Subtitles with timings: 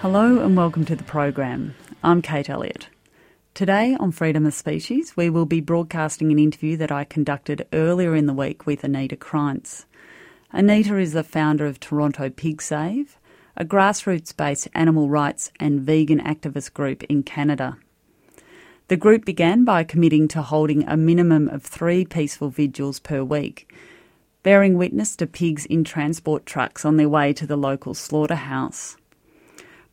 [0.00, 1.74] Hello and welcome to the program.
[2.02, 2.88] I'm Kate Elliott.
[3.52, 8.14] Today on Freedom of Species, we will be broadcasting an interview that I conducted earlier
[8.14, 9.84] in the week with Anita Krajnc.
[10.52, 13.18] Anita is the founder of Toronto Pig Save,
[13.58, 17.76] a grassroots based animal rights and vegan activist group in Canada.
[18.88, 23.70] The group began by committing to holding a minimum of three peaceful vigils per week,
[24.44, 28.96] bearing witness to pigs in transport trucks on their way to the local slaughterhouse.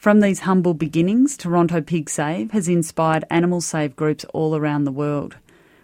[0.08, 4.92] From these humble beginnings, Toronto Pig Save has inspired animal save groups all around the
[4.94, 5.36] world.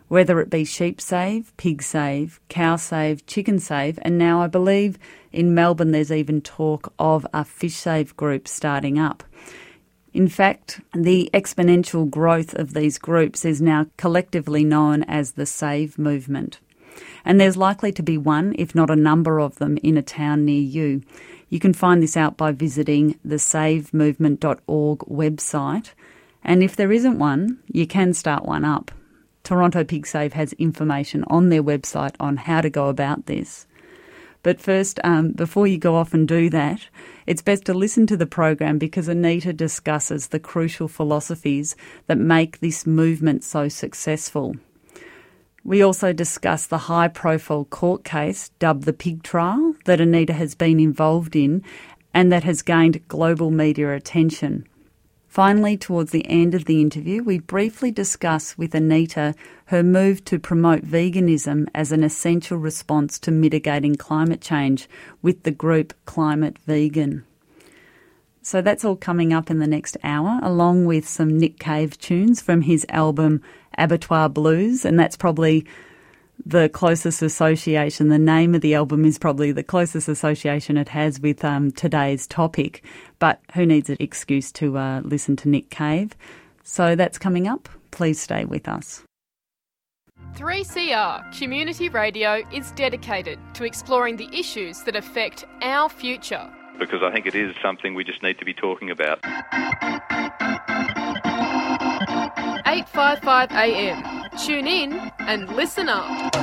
[0.08, 4.98] Whether it be Sheep Save, Pig Save, Cow Save, Chicken Save, and now I believe
[5.34, 9.26] in Melbourne there's even talk of a Fish Save group starting up.
[10.14, 16.00] In fact, the exponential growth of these groups is now collectively known as the Save
[16.00, 16.62] Movement.
[17.26, 20.46] And there's likely to be one, if not a number of them, in a town
[20.46, 21.02] near you.
[21.50, 25.92] You can find this out by visiting the savemovement.org website.
[26.44, 28.92] And if there isn't one, you can start one up.
[29.44, 33.68] Toronto Pig Save has information on their website on how to go about this.
[34.42, 36.88] But first, um, before you go off and do that,
[37.26, 41.78] it's best to listen to the program because Anita discusses the crucial philosophies
[42.08, 44.56] that make this movement so successful.
[45.66, 50.56] We also discuss the high profile court case dubbed the Pig Trial that Anita has
[50.56, 51.64] been involved in
[52.14, 54.68] and that has gained global media attention.
[55.30, 59.34] Finally, towards the end of the interview, we briefly discuss with Anita
[59.68, 64.88] her move to promote veganism as an essential response to mitigating climate change
[65.22, 67.24] with the group Climate Vegan.
[68.44, 72.42] So that's all coming up in the next hour, along with some Nick Cave tunes
[72.42, 73.42] from his album
[73.78, 75.66] Abattoir Blues, and that's probably
[76.46, 78.10] the closest association.
[78.10, 82.28] The name of the album is probably the closest association it has with um, today's
[82.28, 82.84] topic,
[83.18, 86.14] but who needs an excuse to uh, listen to Nick Cave?
[86.64, 87.70] So that's coming up.
[87.92, 89.04] Please stay with us.
[90.36, 96.52] 3CR Community Radio is dedicated to exploring the issues that affect our future.
[96.80, 99.20] Because I think it is something we just need to be talking about.
[102.66, 104.30] 855 AM.
[104.38, 106.34] Tune in and listen up.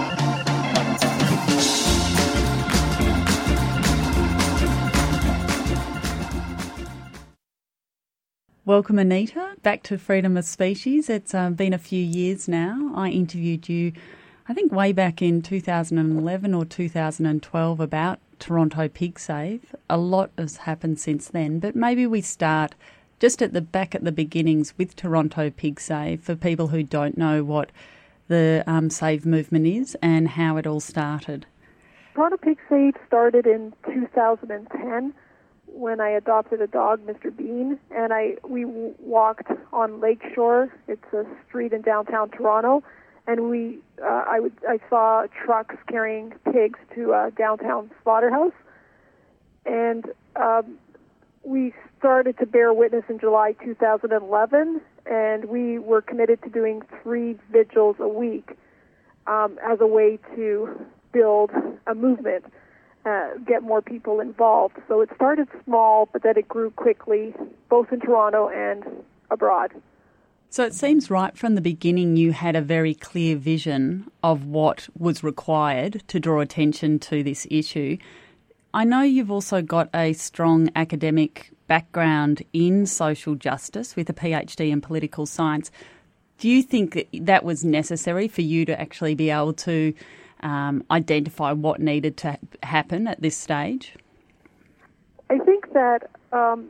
[8.64, 11.10] Welcome, Anita, back to Freedom of Species.
[11.10, 12.92] It's uh, been a few years now.
[12.94, 13.92] I interviewed you,
[14.48, 19.74] I think, way back in 2011 or 2012 about Toronto Pig Save.
[19.88, 22.74] A lot has happened since then, but maybe we start
[23.20, 27.16] just at the back at the beginnings with Toronto Pig Save for people who don't
[27.16, 27.70] know what
[28.28, 31.46] the um, Save movement is and how it all started.
[32.14, 35.14] Toronto Pig Save started in 2010
[35.66, 37.34] when I adopted a dog, Mr.
[37.34, 40.72] Bean, and I we walked on Lakeshore.
[40.88, 42.82] It's a street in downtown Toronto,
[43.26, 48.52] and we uh, I would I saw trucks carrying pigs to a downtown slaughterhouse,
[49.66, 50.78] and um,
[51.44, 57.36] we started to bear witness in July 2011, and we were committed to doing three
[57.52, 58.56] vigils a week
[59.26, 60.80] um, as a way to
[61.12, 61.50] build
[61.86, 62.44] a movement,
[63.04, 64.76] uh, get more people involved.
[64.88, 67.34] So it started small, but then it grew quickly,
[67.68, 68.84] both in Toronto and
[69.30, 69.72] abroad.
[70.52, 74.88] So it seems right from the beginning you had a very clear vision of what
[74.98, 77.98] was required to draw attention to this issue.
[78.74, 84.72] I know you've also got a strong academic background in social justice with a PhD
[84.72, 85.70] in political science.
[86.38, 89.94] Do you think that that was necessary for you to actually be able to
[90.40, 93.94] um, identify what needed to happen at this stage?
[95.30, 96.68] I think that um,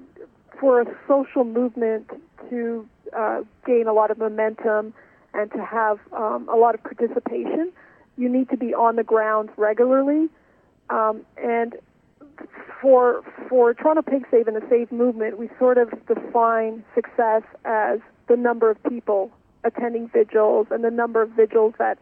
[0.61, 2.11] for a social movement
[2.51, 4.95] to uh, gain a lot of momentum
[5.33, 7.73] and to have um, a lot of participation,
[8.17, 10.29] you need to be on the ground regularly.
[10.89, 11.77] Um, and
[12.81, 18.01] for for Toronto Pig Save and the Save movement, we sort of define success as
[18.29, 19.31] the number of people
[19.65, 21.99] attending vigils and the number of vigils that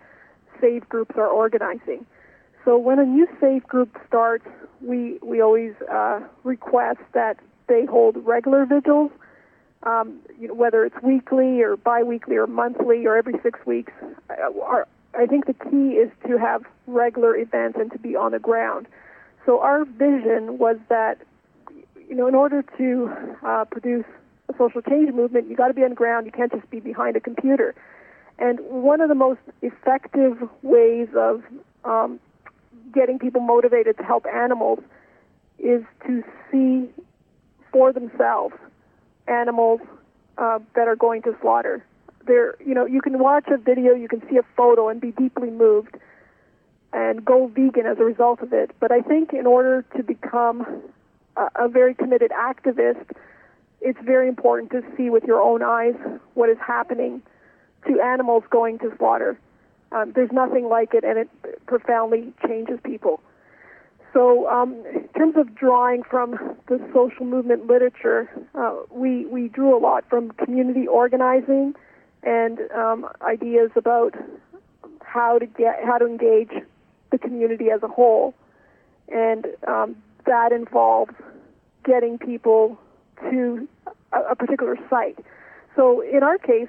[0.61, 2.07] save groups are organizing.
[2.65, 4.47] So when a new save group starts,
[4.81, 9.11] we we always uh, request that they hold regular vigils,
[9.85, 13.93] um, you know, whether it's weekly or biweekly or monthly or every six weeks.
[14.31, 18.33] Uh, our, I think the key is to have regular events and to be on
[18.33, 18.87] the ground.
[19.47, 21.19] So our vision was that,
[22.09, 24.05] you know, in order to uh, produce
[24.49, 26.27] a social change movement, you got to be on the ground.
[26.27, 27.75] You can't just be behind a computer.
[28.39, 31.43] And one of the most effective ways of
[31.85, 32.21] um,
[32.93, 34.81] getting people motivated to help animals
[35.59, 36.89] is to see
[37.73, 38.55] for themselves
[39.29, 39.81] animals
[40.37, 41.85] uh, that are going to slaughter.
[42.27, 45.13] There, you know, you can watch a video, you can see a photo, and be
[45.13, 45.97] deeply moved,
[46.93, 48.71] and go vegan as a result of it.
[48.81, 50.83] But I think in order to become
[51.37, 53.05] a, a very committed activist,
[53.81, 55.95] it's very important to see with your own eyes
[56.35, 57.23] what is happening
[57.87, 59.39] to animals going to slaughter.
[59.93, 61.29] Um, there's nothing like it, and it
[61.67, 63.21] profoundly changes people.
[64.13, 66.33] So, um, in terms of drawing from
[66.67, 71.75] the social movement literature, uh, we we drew a lot from community organizing
[72.23, 74.15] and um, ideas about
[75.03, 76.51] how to get how to engage
[77.11, 78.35] the community as a whole,
[79.09, 81.15] and um, that involves
[81.85, 82.79] getting people
[83.31, 83.69] to
[84.13, 85.19] a, a particular site.
[85.77, 86.69] So, in our case,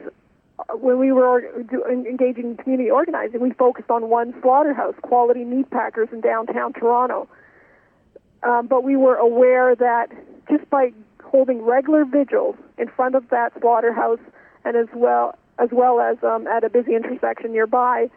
[0.73, 1.43] when we were
[1.89, 7.27] engaging in community organizing, we focused on one slaughterhouse, Quality Meat Packers in downtown Toronto.
[8.43, 10.07] Um, but we were aware that
[10.49, 10.91] just by
[11.23, 14.19] holding regular vigils in front of that slaughterhouse,
[14.65, 18.09] and as well as well as um, at a busy intersection nearby,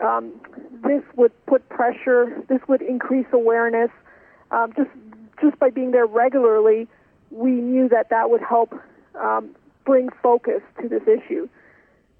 [0.00, 0.32] um,
[0.82, 2.42] this would put pressure.
[2.48, 3.90] This would increase awareness.
[4.50, 4.90] Um, just
[5.40, 6.88] just by being there regularly,
[7.30, 8.74] we knew that that would help
[9.20, 9.54] um,
[9.84, 11.48] bring focus to this issue.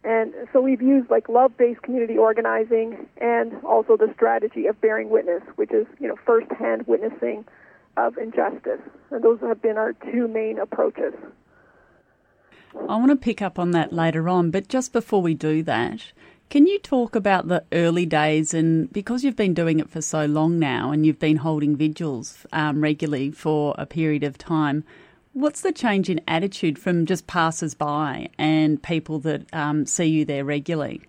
[0.05, 5.43] And so we've used like love-based community organizing and also the strategy of bearing witness,
[5.57, 7.45] which is, you know, first-hand witnessing
[7.97, 8.81] of injustice.
[9.11, 11.15] And those have been our two main approaches.
[12.75, 16.13] I want to pick up on that later on, but just before we do that,
[16.49, 20.27] can you talk about the early days and because you've been doing it for so
[20.27, 24.85] long now and you've been holding vigils um, regularly for a period of time,
[25.35, 30.25] What's the change in attitude from just passers by and people that um, see you
[30.27, 31.01] there regularly?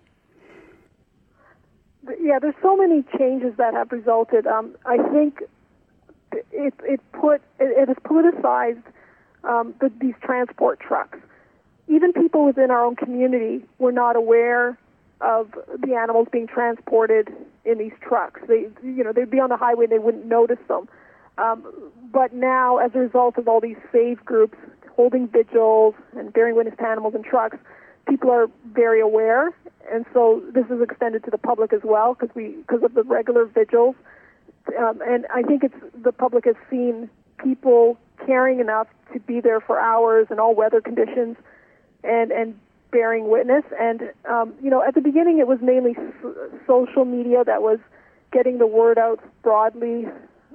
[2.20, 4.46] Yeah, there's so many changes that have resulted.
[4.46, 5.42] Um, I think
[6.52, 8.82] it it put it, it has politicized
[9.44, 11.18] um, the, these transport trucks.
[11.88, 14.78] Even people within our own community were not aware
[15.20, 17.28] of the animals being transported
[17.64, 18.40] in these trucks.
[18.48, 20.88] They, you know, they'd be on the highway, and they wouldn't notice them.
[21.36, 24.56] Um, but now, as a result of all these save groups
[24.94, 27.58] holding vigils and bearing witness to animals and trucks,
[28.08, 29.50] people are very aware,
[29.90, 33.02] and so this is extended to the public as well because we because of the
[33.02, 33.96] regular vigils.
[34.78, 37.10] Um, and I think it's the public has seen
[37.42, 41.36] people caring enough to be there for hours in all weather conditions,
[42.04, 42.56] and and
[42.92, 43.64] bearing witness.
[43.80, 45.96] And um, you know, at the beginning, it was mainly
[46.64, 47.80] social media that was
[48.32, 50.06] getting the word out broadly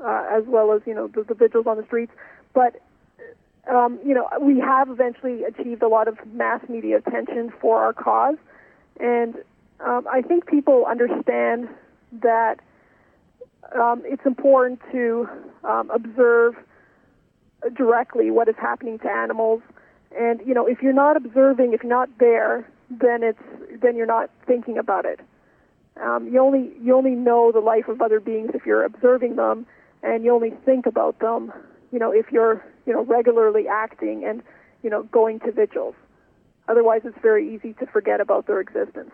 [0.04, 2.12] uh, as well as you know the, the vigils on the streets.
[2.54, 2.82] But
[3.70, 7.94] um, you know we have eventually achieved a lot of mass media attention for our
[7.94, 8.38] cause,
[9.00, 9.36] and
[9.80, 11.70] um, I think people understand
[12.22, 12.60] that
[13.76, 15.28] um, it's important to
[15.64, 16.56] um, observe
[17.76, 19.62] directly what is happening to animals.
[20.18, 23.42] And you know, if you're not observing, if you're not there, then it's
[23.82, 25.20] then you're not thinking about it.
[26.02, 29.68] Um, you only you only know the life of other beings if you're observing them,
[30.04, 31.52] and you only think about them,
[31.92, 34.42] you know, if you're, you know, regularly acting and,
[34.84, 35.96] you know, going to vigils.
[36.68, 39.12] Otherwise, it's very easy to forget about their existence.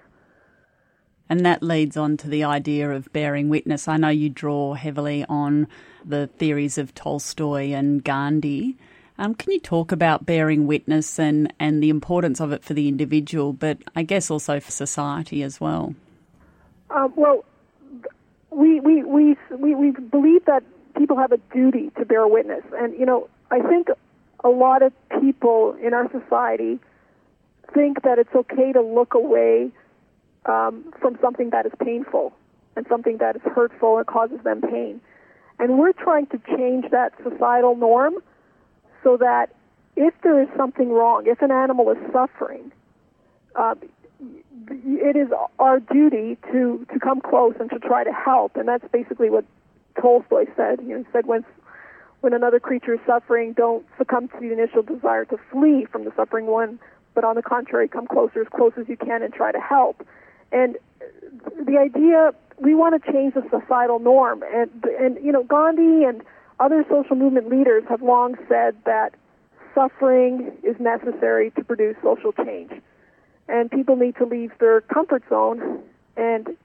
[1.27, 3.87] And that leads on to the idea of bearing witness.
[3.87, 5.67] I know you draw heavily on
[6.03, 8.77] the theories of Tolstoy and Gandhi.
[9.17, 12.87] Um, can you talk about bearing witness and, and the importance of it for the
[12.87, 15.95] individual, but I guess also for society as well?
[16.91, 17.43] Um, well,
[18.55, 20.63] we, we, we, we, we believe that
[20.97, 22.63] people have a duty to bear witness.
[22.73, 23.89] And, you know, I think
[24.43, 26.79] a lot of people in our society
[27.73, 29.71] think that it's okay to look away
[30.45, 32.33] um, from something that is painful
[32.77, 35.01] and something that is hurtful and causes them pain.
[35.59, 38.15] And we're trying to change that societal norm
[39.03, 39.47] so that
[39.97, 42.71] if there is something wrong, if an animal is suffering,
[43.55, 43.75] uh,
[44.67, 45.29] it is
[45.59, 48.55] our duty to, to come close and to try to help.
[48.55, 49.45] And that's basically what
[50.01, 50.79] Tolstoy said.
[50.81, 51.45] You know, he said when
[52.21, 56.11] when another creature is suffering, don't succumb to the initial desire to flee from the
[56.15, 56.79] suffering one,
[57.13, 60.03] but on the contrary, come closer as close as you can and try to help.
[60.51, 60.77] And
[61.63, 66.23] the idea we want to change the societal norm, and and you know Gandhi and
[66.59, 69.13] other social movement leaders have long said that
[69.73, 72.71] suffering is necessary to produce social change,
[73.47, 75.81] and people need to leave their comfort zone
[76.17, 76.55] and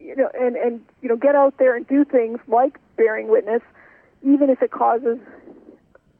[0.00, 3.62] you know and and you know get out there and do things like bearing witness,
[4.22, 5.18] even if it causes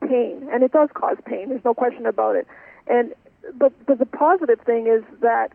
[0.07, 1.49] pain, and it does cause pain.
[1.49, 2.47] There's no question about it.
[2.87, 3.15] And
[3.55, 5.53] but but the positive thing is that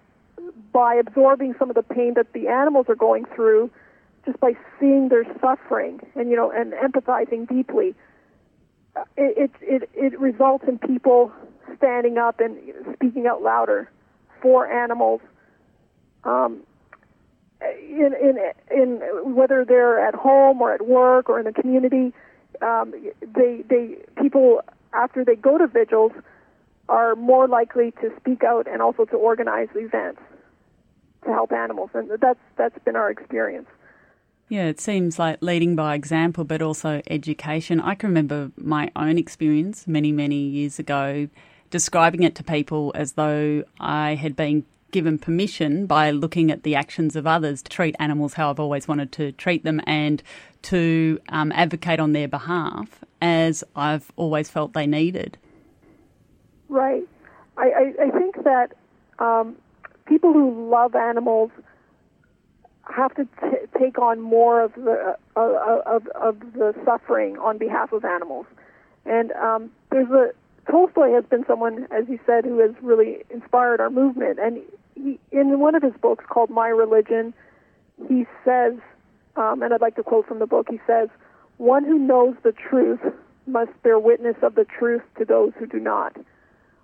[0.72, 3.70] by absorbing some of the pain that the animals are going through,
[4.26, 7.96] just by seeing their suffering and you know and empathizing deeply,
[8.96, 11.32] uh, it it it, it results in people
[11.78, 12.58] standing up and
[12.96, 13.90] speaking out louder
[14.42, 15.22] for animals.
[16.24, 16.64] Um,
[17.62, 18.38] in in
[18.70, 19.02] in
[19.36, 22.14] whether they're at home or at work or in the community,
[22.62, 24.62] um, they they people
[24.94, 26.12] after they go to vigils
[26.90, 30.22] are more likely to speak out and also to organize events
[31.26, 33.68] to help animals, and that's that's been our experience.
[34.50, 37.82] Yeah, it seems like leading by example, but also education.
[37.82, 41.28] I can remember my own experience many, many years ago
[41.70, 46.76] describing it to people as though I had been given permission by looking at the
[46.76, 50.24] actions of others to treat animals how I've always wanted to treat them and
[50.64, 55.38] to um, advocate on their behalf as I've always felt they needed.
[56.70, 57.04] Right.
[57.58, 58.74] I, I, I think that
[59.20, 59.56] um,
[60.06, 61.52] people who love animals
[62.84, 67.92] have to t- take on more of the uh, of, of the suffering on behalf
[67.92, 68.46] of animals.
[69.06, 70.32] And um, there's a
[70.70, 74.40] Tolstoy has been someone, as you said, who has really inspired our movement.
[74.40, 74.62] And
[74.96, 77.34] he, in one of his books called My Religion,
[78.08, 78.74] he says,
[79.36, 80.68] um, and I'd like to quote from the book.
[80.70, 81.10] He says,
[81.58, 83.00] "One who knows the truth
[83.46, 86.18] must bear witness of the truth to those who do not."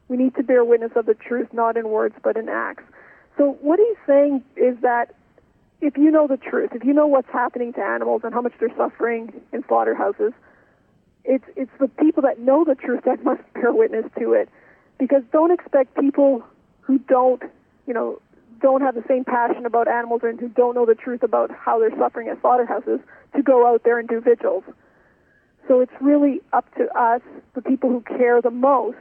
[0.08, 2.84] We need to bear witness of the truth not in words but in acts.
[3.38, 5.16] So what he's saying is that
[5.82, 8.54] if you know the truth, if you know what's happening to animals and how much
[8.60, 10.34] they're suffering in slaughterhouses,
[11.25, 14.50] it's it's the people that know the truth that must bear witness to it.
[15.00, 16.44] Because don't expect people
[16.82, 17.42] who don't,
[17.88, 18.22] you know,
[18.62, 21.80] don't have the same passion about animals and who don't know the truth about how
[21.80, 23.00] they're suffering at slaughterhouses
[23.36, 24.63] to go out there and do vigils.
[25.68, 27.22] So it's really up to us,
[27.56, 28.98] the people who care the most,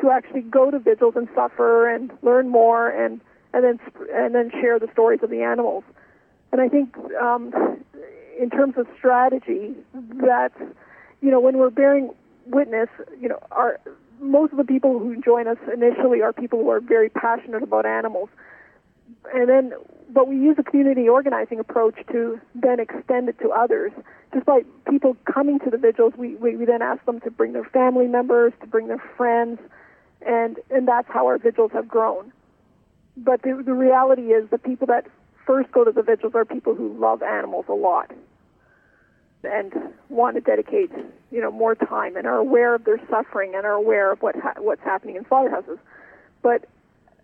[0.00, 3.20] to actually go to vigils and suffer and learn more and
[3.54, 3.80] and then
[4.14, 5.84] and then share the stories of the animals.
[6.50, 7.52] And I think um,
[8.38, 10.52] in terms of strategy, that
[11.22, 12.10] you know when we're bearing
[12.46, 12.88] witness,
[13.20, 13.80] you know, our
[14.20, 17.86] most of the people who join us initially are people who are very passionate about
[17.86, 18.28] animals,
[19.32, 19.72] and then
[20.10, 23.92] but we use a community organizing approach to then extend it to others.
[24.34, 27.52] Just by people coming to the vigils, we, we, we then ask them to bring
[27.52, 29.58] their family members, to bring their friends,
[30.26, 32.32] and and that's how our vigils have grown.
[33.16, 35.06] But the, the reality is, the people that
[35.46, 38.10] first go to the vigils are people who love animals a lot
[39.44, 39.72] and
[40.08, 40.90] want to dedicate
[41.30, 44.36] you know more time and are aware of their suffering and are aware of what
[44.36, 45.78] ha- what's happening in slaughterhouses.
[46.42, 46.68] But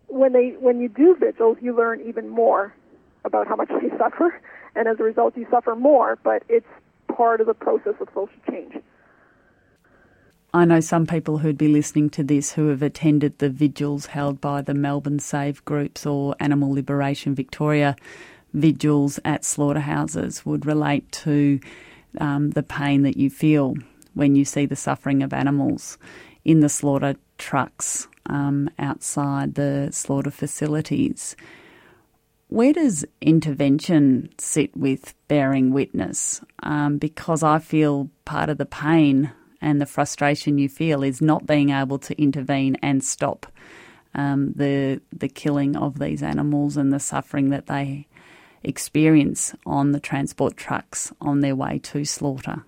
[0.09, 2.75] when they when you do vigils, you learn even more
[3.25, 4.41] about how much they suffer,
[4.75, 6.19] and as a result, you suffer more.
[6.23, 6.67] But it's
[7.15, 8.75] part of the process of social change.
[10.55, 14.41] I know some people who'd be listening to this who have attended the vigils held
[14.41, 17.95] by the Melbourne Save groups or Animal Liberation Victoria
[18.55, 21.61] vigils at slaughterhouses would relate to
[22.21, 23.75] um, the pain that you feel
[24.15, 25.99] when you see the suffering of animals
[26.45, 31.37] in the slaughter trucks um, outside the slaughter facilities.
[32.49, 36.41] Where does intervention sit with bearing witness?
[36.63, 41.47] Um, because I feel part of the pain and the frustration you feel is not
[41.47, 43.47] being able to intervene and stop
[44.15, 48.07] um, the the killing of these animals and the suffering that they
[48.63, 52.65] experience on the transport trucks on their way to slaughter.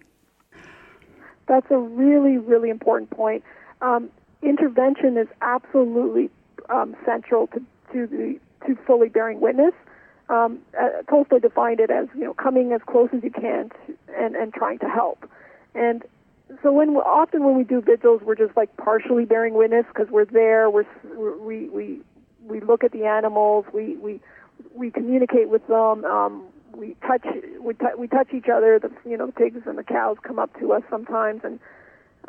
[1.46, 3.42] That's a really, really important point.
[3.82, 4.10] Um,
[4.42, 6.30] intervention is absolutely
[6.68, 7.60] um, central to,
[7.92, 9.74] to, the, to fully bearing witness.
[10.28, 13.96] Um, uh, Tolstoy defined it as you know coming as close as you can to,
[14.16, 15.28] and, and trying to help.
[15.74, 16.04] And
[16.62, 20.26] so when often when we do vigils, we're just like partially bearing witness because we're
[20.26, 20.70] there.
[20.70, 20.86] We're
[21.38, 22.00] we we
[22.46, 23.64] we look at the animals.
[23.72, 24.20] We we
[24.74, 26.04] we communicate with them.
[26.04, 27.24] Um, we touch
[27.60, 28.78] we, t- we touch each other.
[28.78, 31.58] The you know the pigs and the cows come up to us sometimes and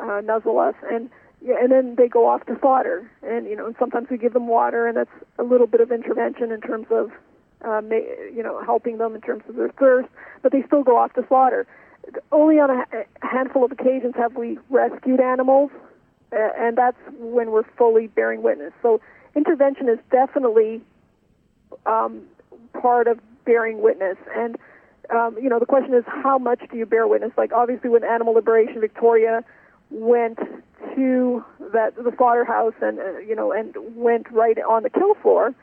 [0.00, 1.10] uh, nuzzle us, and
[1.40, 3.08] yeah, and then they go off to slaughter.
[3.22, 5.90] And you know and sometimes we give them water, and that's a little bit of
[5.90, 7.10] intervention in terms of
[7.64, 10.08] uh, ma- you know helping them in terms of their thirst,
[10.42, 11.66] but they still go off to slaughter.
[12.32, 15.70] Only on a, a handful of occasions have we rescued animals,
[16.32, 18.72] uh, and that's when we're fully bearing witness.
[18.82, 19.00] So
[19.36, 20.82] intervention is definitely
[21.86, 22.22] um,
[22.80, 24.16] part of bearing witness.
[24.36, 24.56] And
[25.10, 27.32] um, you know, the question is, how much do you bear witness?
[27.36, 29.44] Like, obviously, when Animal Liberation Victoria
[29.90, 30.38] went
[30.94, 35.54] to that the slaughterhouse and uh, you know and went right on the kill floor,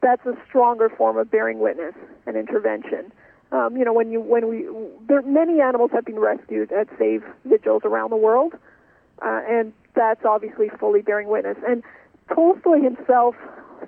[0.00, 1.94] that's a stronger form of bearing witness
[2.26, 3.12] and intervention.
[3.52, 4.66] Um, you know, when you when we
[5.06, 8.54] there many animals have been rescued at save vigils around the world,
[9.22, 11.56] uh, and that's obviously fully bearing witness.
[11.66, 11.82] And
[12.34, 13.36] Tolstoy himself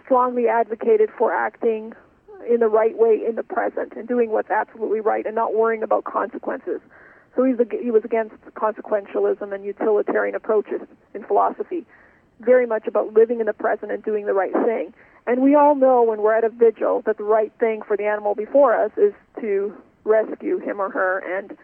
[0.04, 1.95] strongly advocated for acting
[2.49, 5.83] in the right way in the present and doing what's absolutely right and not worrying
[5.83, 6.80] about consequences.
[7.37, 10.80] So he's, he was against consequentialism and utilitarian approaches
[11.14, 11.87] in philosophy,
[12.40, 14.95] very much about living in the present and doing the right thing.
[15.26, 18.04] And we all know when we're at a vigil that the right thing for the
[18.04, 21.57] animal before us is to rescue him or her, and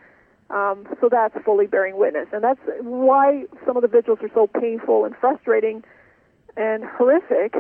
[0.51, 2.29] um, so that's fully bearing witness.
[2.33, 5.83] And that's why some of the vigils are so painful and frustrating
[6.57, 7.55] and horrific,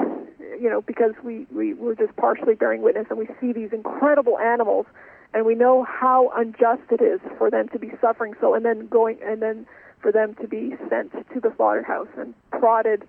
[0.60, 4.38] you know, because we, we, we're just partially bearing witness and we see these incredible
[4.38, 4.86] animals
[5.32, 8.86] and we know how unjust it is for them to be suffering so and then
[8.86, 9.66] going and then
[10.00, 13.04] for them to be sent to the slaughterhouse and prodded,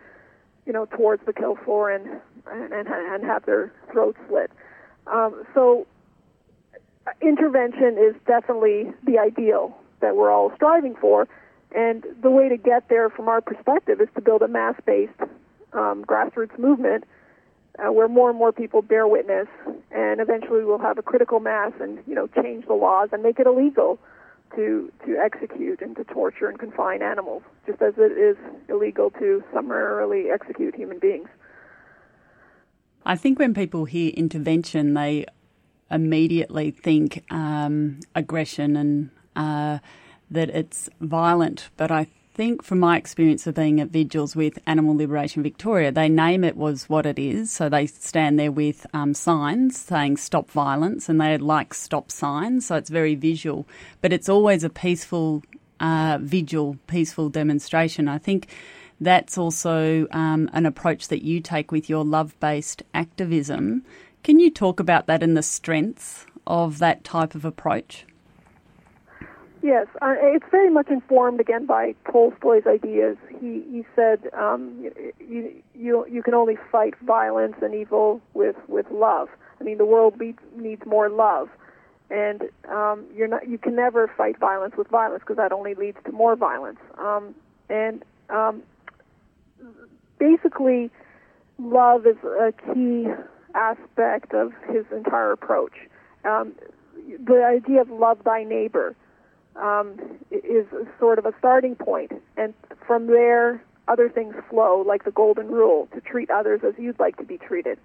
[0.66, 2.08] you know, towards the kill floor and
[2.48, 4.52] and, and have their throats slit.
[5.08, 5.86] Um, so
[7.22, 11.28] intervention is definitely the ideal that we're all striving for.
[11.76, 15.20] And the way to get there from our perspective is to build a mass based
[15.76, 17.04] um, grassroots movement
[17.80, 19.48] uh, where more and more people bear witness,
[19.92, 23.40] and eventually we'll have a critical mass and you know change the laws and make
[23.40, 24.00] it illegal
[24.56, 28.38] to to execute and to torture and confine animals, just as it is
[28.70, 31.28] illegal to summarily execute human beings.
[33.06, 35.26] I think when people hear intervention, they
[35.92, 39.80] immediately think um, aggression and uh,
[40.32, 41.70] that it's violent.
[41.78, 46.10] But I think from my experience of being at vigils with Animal Liberation Victoria, they
[46.10, 47.52] name it was what it is.
[47.52, 52.68] So they stand there with um, signs saying stop violence and they like stop signs.
[52.68, 53.66] So it's very visual,
[54.02, 55.44] but it's always a peaceful
[55.80, 58.08] uh, vigil, peaceful demonstration.
[58.10, 58.50] I think
[59.00, 63.84] that's also um, an approach that you take with your love based activism.
[64.24, 68.06] Can you talk about that and the strengths of that type of approach?
[69.66, 73.18] Yes, uh, it's very much informed again by Tolstoy's ideas.
[73.42, 78.86] He he said um, you you you can only fight violence and evil with with
[78.92, 79.28] love.
[79.60, 80.22] I mean, the world
[80.56, 81.50] needs more love,
[82.12, 85.98] and um, you're not you can never fight violence with violence because that only leads
[86.06, 86.80] to more violence.
[87.00, 87.34] Um,
[87.68, 88.62] and um,
[90.20, 90.92] basically,
[91.58, 93.08] love is a key
[93.56, 95.74] aspect of his entire approach.
[96.24, 96.54] Um,
[97.26, 98.96] the idea of love thy neighbor
[99.56, 100.00] um,
[100.32, 100.66] is
[101.00, 102.12] sort of a starting point.
[102.38, 102.54] and
[102.86, 107.18] from there, other things flow, like the golden rule: to treat others as you'd like
[107.18, 107.80] to be treated.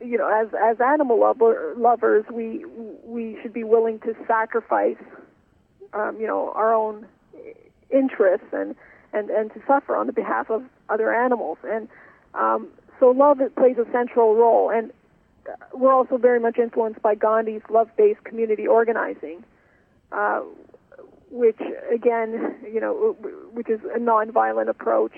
[0.00, 2.64] You know, as as animal lover, lovers, we
[3.04, 4.96] we should be willing to sacrifice,
[5.92, 7.06] um, you know, our own
[7.90, 8.74] interests and
[9.12, 11.58] and and to suffer on the behalf of other animals.
[11.64, 11.88] And
[12.34, 14.92] um, so, love it plays a central role, and
[15.72, 19.44] we're also very much influenced by Gandhi's love-based community organizing.
[20.12, 20.42] Uh,
[21.30, 21.60] which
[21.92, 23.16] again, you know,
[23.52, 25.14] which is a nonviolent approach,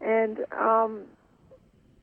[0.00, 1.02] and um,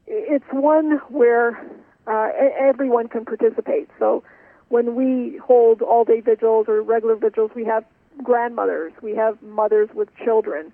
[0.08, 1.60] it's one where
[2.08, 3.89] uh, everyone can participate.
[3.97, 4.23] So
[4.69, 7.86] when we hold all-day vigils or regular vigils, we have
[8.23, 10.71] grandmothers, we have mothers with children.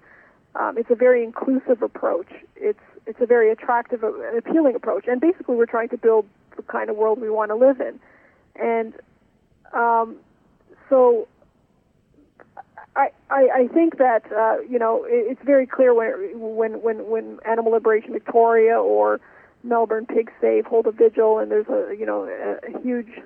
[0.55, 2.29] Um, it's a very inclusive approach.
[2.55, 6.25] It's it's a very attractive and appealing approach, and basically we're trying to build
[6.55, 7.99] the kind of world we want to live in.
[8.55, 8.93] And
[9.73, 10.15] um,
[10.89, 11.27] so
[12.95, 17.39] I, I, I think that uh, you know it's very clear when when when when
[17.45, 19.19] Animal Liberation Victoria or
[19.63, 23.19] Melbourne Pig Save hold a vigil and there's a you know a, a huge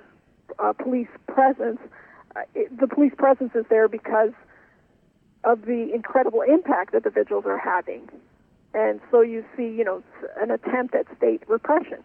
[0.57, 1.79] uh, police presence.
[2.35, 4.31] Uh, it, the police presence is there because
[5.43, 8.09] of the incredible impact that the vigils are having,
[8.73, 10.01] and so you see you know
[10.39, 12.03] an attempt at state repression.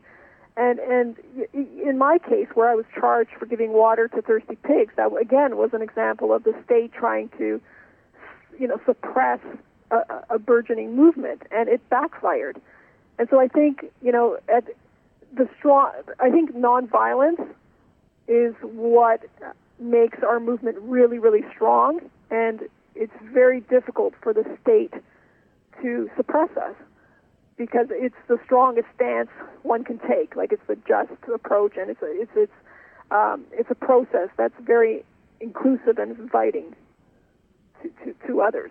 [0.56, 1.16] And and
[1.52, 5.56] in my case, where I was charged for giving water to thirsty pigs, that again
[5.56, 7.60] was an example of the state trying to,
[8.58, 9.40] you know, suppress
[9.90, 12.60] a, a burgeoning movement, and it backfired.
[13.18, 14.64] And so I think you know, at
[15.36, 15.90] the strong,
[16.20, 17.44] I think nonviolence
[18.28, 19.24] is what
[19.80, 22.60] makes our movement really, really strong, and
[22.94, 24.94] it's very difficult for the state
[25.82, 26.76] to suppress us
[27.56, 29.30] because it's the strongest stance
[29.62, 30.36] one can take.
[30.36, 32.52] Like it's the just approach, and it's a, it's it's
[33.10, 35.04] um, it's a process that's very
[35.40, 36.74] inclusive and inviting
[37.82, 38.70] to, to, to others.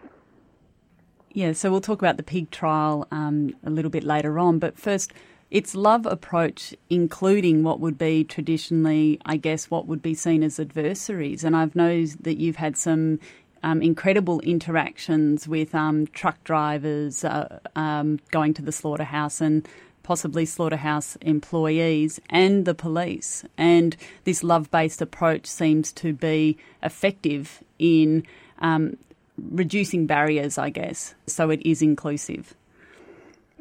[1.31, 4.77] Yeah, so we'll talk about the pig trial um, a little bit later on, but
[4.77, 5.13] first,
[5.49, 10.59] its love approach, including what would be traditionally, I guess, what would be seen as
[10.59, 11.43] adversaries.
[11.43, 13.19] And I've noticed that you've had some
[13.63, 19.67] um, incredible interactions with um, truck drivers uh, um, going to the slaughterhouse and
[20.03, 23.43] possibly slaughterhouse employees and the police.
[23.57, 23.95] And
[24.25, 28.25] this love based approach seems to be effective in
[28.59, 28.97] um,
[29.37, 32.53] reducing barriers, I guess, so it is inclusive.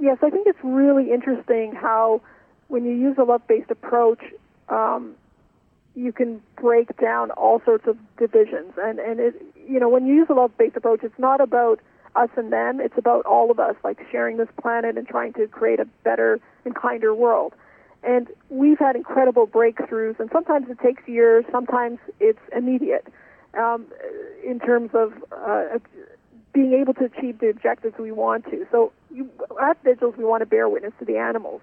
[0.00, 2.20] Yes, I think it's really interesting how
[2.68, 4.20] when you use a love based approach,
[4.68, 5.14] um,
[5.94, 8.72] you can break down all sorts of divisions.
[8.82, 11.80] And, and it, you know, when you use a love based approach, it's not about
[12.14, 15.46] us and them, it's about all of us, like sharing this planet and trying to
[15.48, 17.54] create a better and kinder world.
[18.02, 23.06] And we've had incredible breakthroughs, and sometimes it takes years, sometimes it's immediate
[23.54, 23.86] um,
[24.44, 25.78] in terms of uh,
[26.52, 28.66] being able to achieve the objectives we want to.
[28.70, 29.30] So you,
[29.62, 31.62] at Vigils, we want to bear witness to the animals.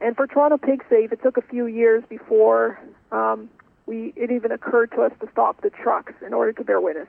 [0.00, 2.80] And for Toronto Pig Save, it took a few years before
[3.12, 3.48] um,
[3.86, 7.08] we it even occurred to us to stop the trucks in order to bear witness.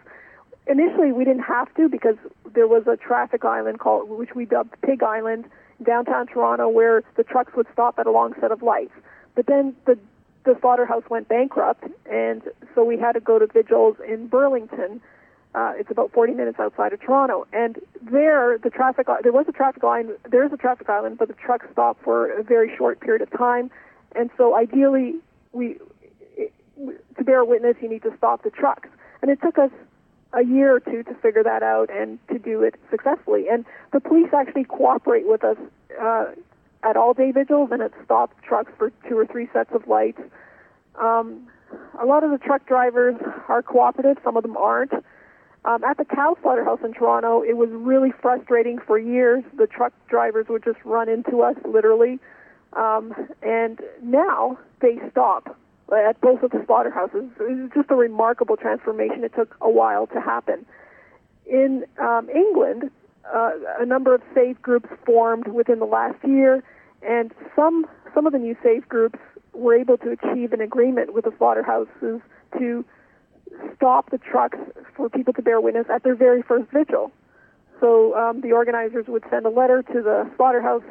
[0.67, 2.15] Initially, we didn't have to because
[2.54, 5.45] there was a traffic island called, which we dubbed Pig Island,
[5.84, 8.93] downtown Toronto, where the trucks would stop at a long set of lights.
[9.36, 9.97] But then the
[10.45, 12.43] the slaughterhouse went bankrupt, and
[12.75, 15.01] so we had to go to Vigils in Burlington.
[15.56, 19.51] Uh, it's about 40 minutes outside of Toronto, and there the traffic there was a
[19.51, 20.12] traffic line.
[20.30, 23.32] There is a traffic island, but the trucks stop for a very short period of
[23.32, 23.71] time,
[24.15, 25.15] and so ideally
[25.51, 25.78] we
[27.17, 28.89] to bear witness you need to stop the trucks,
[29.21, 29.71] and it took us
[30.35, 33.45] a year or two to figure that out and to do it successfully.
[33.49, 35.57] And the police actually cooperate with us
[35.99, 36.25] uh,
[36.83, 40.21] at all day vigils and at stop trucks for two or three sets of lights.
[41.01, 41.47] Um,
[41.99, 43.15] a lot of the truck drivers
[43.47, 44.93] are cooperative, some of them aren't.
[45.63, 49.43] Um, at the cow slaughterhouse in Toronto, it was really frustrating for years.
[49.57, 52.19] The truck drivers would just run into us, literally.
[52.73, 55.57] Um, and now they stop
[55.93, 57.25] at both of the slaughterhouses.
[57.39, 59.23] It was just a remarkable transformation.
[59.23, 60.65] It took a while to happen.
[61.45, 62.89] In um, England,
[63.33, 66.63] uh, a number of save groups formed within the last year,
[67.01, 69.19] and some some of the new save groups
[69.53, 72.21] were able to achieve an agreement with the slaughterhouses
[72.57, 72.85] to
[73.75, 74.57] stop the trucks
[74.95, 77.11] for people to bear witness at their very first vigil.
[77.79, 80.83] So um, the organizers would send a letter to the slaughterhouse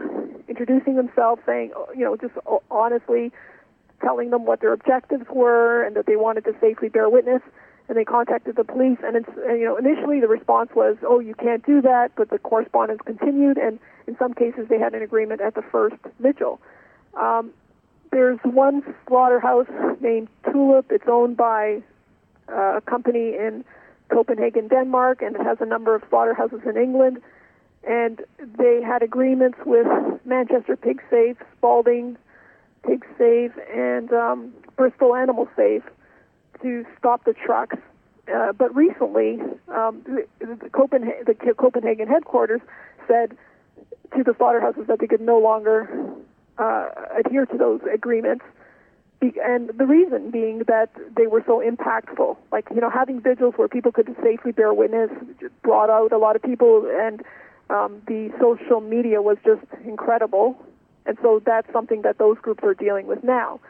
[0.49, 2.35] introducing themselves, saying, you know, just
[2.71, 3.33] honestly
[4.05, 7.43] telling them what their objectives were and that they wanted to safely bear witness.
[7.89, 11.35] And they contacted the police, and it's you know initially the response was, "Oh, you
[11.35, 15.43] can't do that," but the correspondence continued, and in some cases they had an agreement
[15.43, 16.63] at the first vigil.
[17.13, 17.53] Um,
[18.11, 19.67] there's one slaughterhouse
[20.01, 20.93] named Tulip.
[20.93, 21.83] It's owned by
[22.49, 23.65] uh, a company in
[24.09, 27.21] Copenhagen, Denmark, and it has a number of slaughterhouses in England.
[27.87, 29.87] And they had agreements with
[30.25, 32.17] Manchester Pig Save, Spalding
[32.87, 35.83] Pig Save, and um, Bristol Animal Save
[36.63, 37.77] to stop the trucks.
[38.33, 42.61] Uh, but recently, um, the, the, Copenhagen, the Copenhagen headquarters
[43.07, 43.37] said
[44.17, 45.89] to the slaughterhouses that they could no longer
[46.59, 48.45] uh, adhere to those agreements.
[49.21, 52.37] And the reason being that they were so impactful.
[52.53, 55.11] Like, you know, having vigils where people could safely bear witness
[55.63, 57.23] brought out a lot of people, and
[57.71, 60.59] um, the social media was just incredible.
[61.07, 63.61] And so that's something that those groups are dealing with now.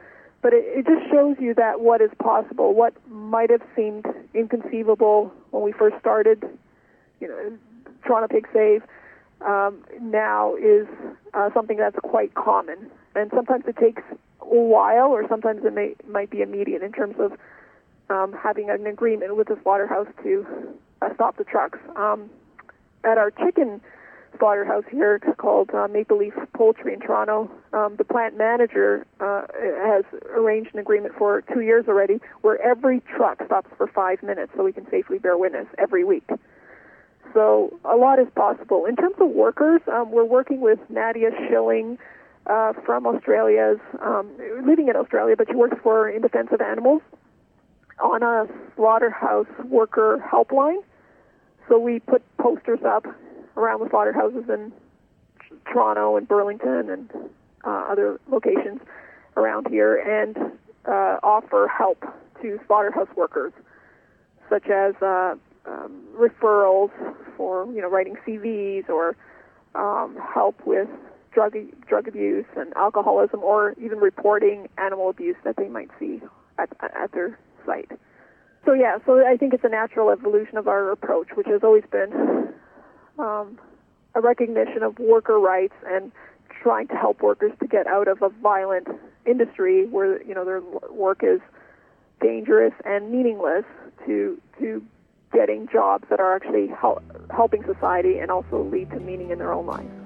[0.42, 5.32] But it, it just shows you that what is possible, what might have seemed inconceivable
[5.50, 6.44] when we first started,
[7.20, 7.58] you know,
[8.06, 8.82] Toronto Pig Save,
[9.40, 10.86] um, now is
[11.32, 12.90] uh, something that's quite common.
[13.14, 14.02] And sometimes it takes
[14.40, 17.32] a while, or sometimes it may might be immediate in terms of
[18.10, 20.46] um, having an agreement with the slaughterhouse to
[21.02, 21.78] uh, stop the trucks.
[21.96, 22.30] Um,
[23.04, 23.80] at our chicken
[24.38, 27.50] slaughterhouse here called uh, Maple Leaf Poultry in Toronto.
[27.72, 29.42] Um, the plant manager uh,
[29.86, 34.52] has arranged an agreement for two years already where every truck stops for five minutes
[34.56, 36.28] so we can safely bear witness every week.
[37.32, 38.86] So a lot is possible.
[38.86, 41.98] In terms of workers, um, we're working with Nadia Schilling
[42.46, 44.30] uh, from Australia's, um,
[44.64, 47.02] living in Australia, but she works for In Defense of Animals
[48.02, 50.82] on a slaughterhouse worker helpline.
[51.68, 53.06] So we put posters up
[53.56, 54.72] around the slaughterhouses in
[55.70, 57.10] Toronto and Burlington and
[57.64, 58.80] uh, other locations
[59.36, 60.36] around here and
[60.86, 62.04] uh, offer help
[62.42, 63.52] to slaughterhouse workers,
[64.50, 65.34] such as uh,
[65.66, 66.90] um, referrals
[67.36, 69.16] for you know writing CVs or
[69.74, 70.88] um, help with
[71.32, 71.56] drug
[71.88, 76.20] drug abuse and alcoholism, or even reporting animal abuse that they might see
[76.58, 77.90] at at their site.
[78.64, 81.84] So yeah, so I think it's a natural evolution of our approach, which has always
[81.90, 82.43] been
[83.18, 83.58] um,
[84.14, 86.12] a recognition of worker rights and
[86.62, 88.88] trying to help workers to get out of a violent
[89.26, 91.40] industry where you know their work is
[92.20, 93.64] dangerous and meaningless
[94.06, 94.82] to to
[95.32, 99.52] getting jobs that are actually help, helping society and also lead to meaning in their
[99.52, 100.03] own lives.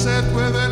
[0.00, 0.69] set with it.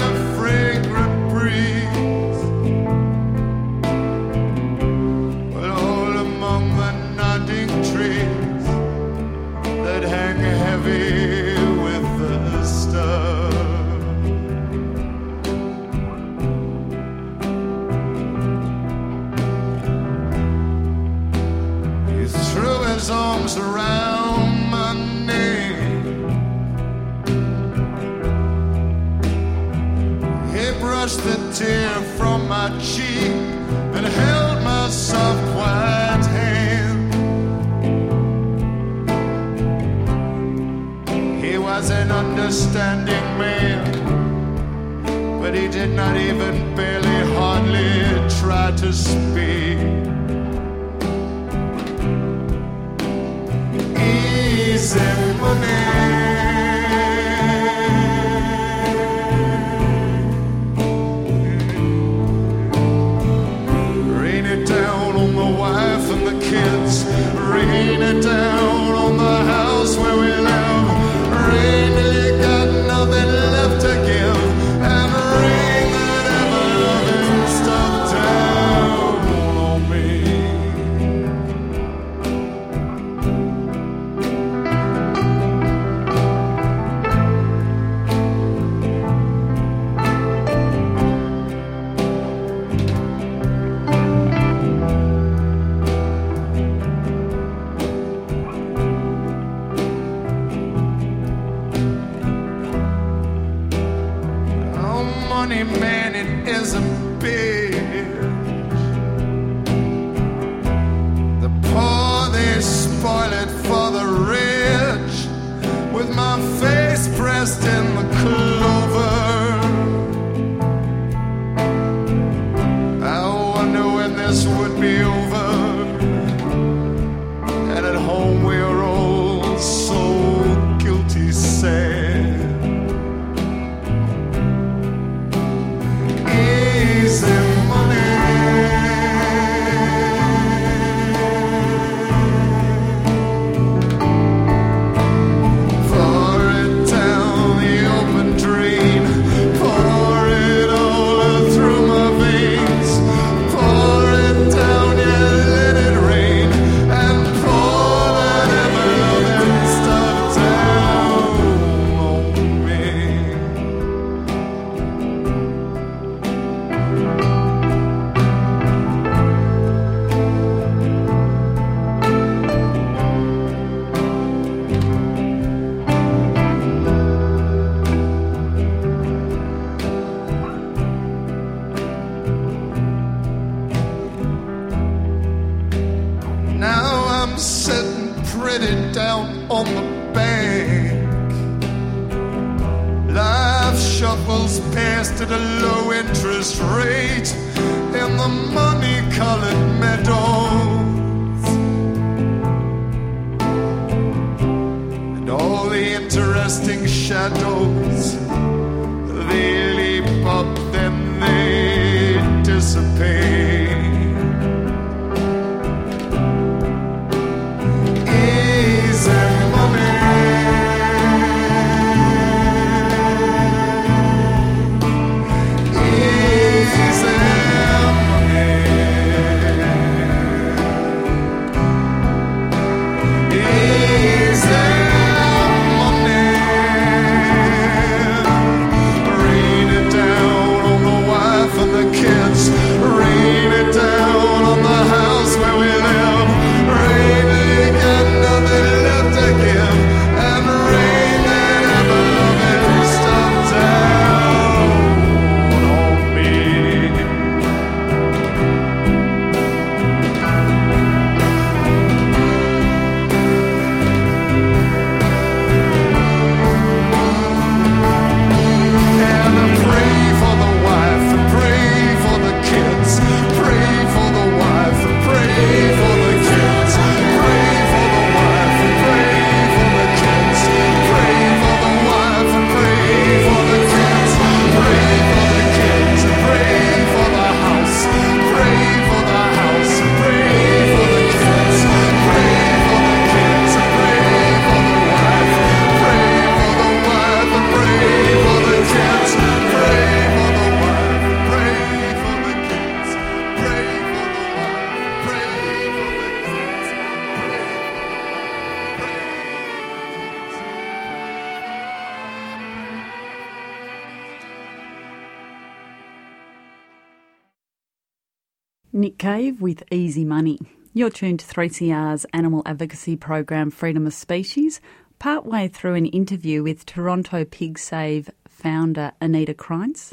[320.88, 324.59] You're tuned to 3CR's animal advocacy program Freedom of Species,
[324.98, 329.92] partway through an interview with Toronto Pig Save founder Anita Krajnc.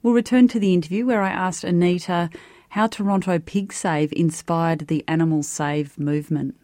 [0.00, 2.30] We'll return to the interview where I asked Anita
[2.68, 6.54] how Toronto Pig Save inspired the Animal Save movement.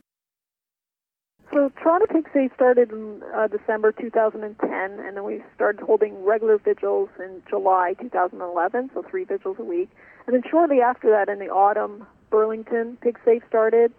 [1.52, 6.58] So Toronto Pig Save started in uh, December 2010, and then we started holding regular
[6.58, 9.90] vigils in July 2011, so three vigils a week.
[10.28, 13.92] And then shortly after that, in the autumn, Burlington Pig Save started,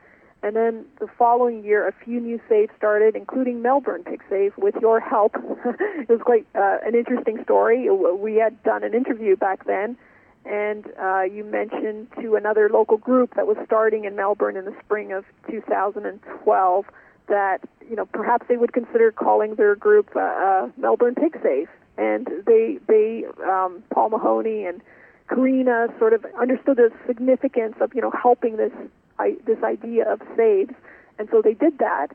[0.43, 4.76] and then the following year, a few new saves started, including Melbourne Pig Save, with
[4.82, 5.36] your help.
[5.65, 7.89] it was quite uh, an interesting story.
[7.89, 9.95] We had done an interview back then,
[10.43, 14.76] and uh, you mentioned to another local group that was starting in Melbourne in the
[14.84, 16.86] spring of 2012
[17.30, 21.69] that you know perhaps they would consider calling their group uh, uh, Melbourne Pig Save,
[21.98, 24.82] and they they um, Paul Mahony and
[25.29, 28.71] Karina sort of understood the significance of you know helping this
[29.19, 30.73] I, this idea of saves,
[31.17, 32.07] and so they did that.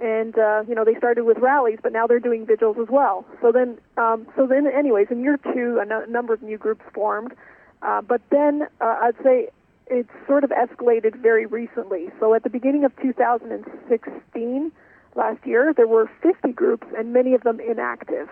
[0.00, 3.24] And uh, you know they started with rallies, but now they're doing vigils as well.
[3.40, 7.32] So then, um, so then, anyways, in year two, a number of new groups formed.
[7.82, 9.48] Uh, but then uh, I'd say
[9.90, 12.10] it's sort of escalated very recently.
[12.20, 14.72] So at the beginning of 2016,
[15.14, 18.28] last year, there were 50 groups, and many of them inactive.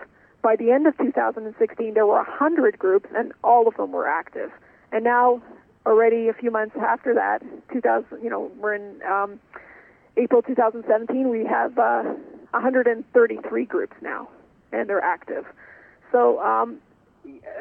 [0.47, 4.49] By the end of 2016, there were 100 groups, and all of them were active.
[4.93, 5.41] And now
[5.85, 9.41] already a few months after that, 2000, you know, we're in um,
[10.15, 11.27] April 2017.
[11.27, 12.03] We have uh,
[12.51, 14.29] 133 groups now,
[14.71, 15.45] and they're active.
[16.13, 16.77] So um,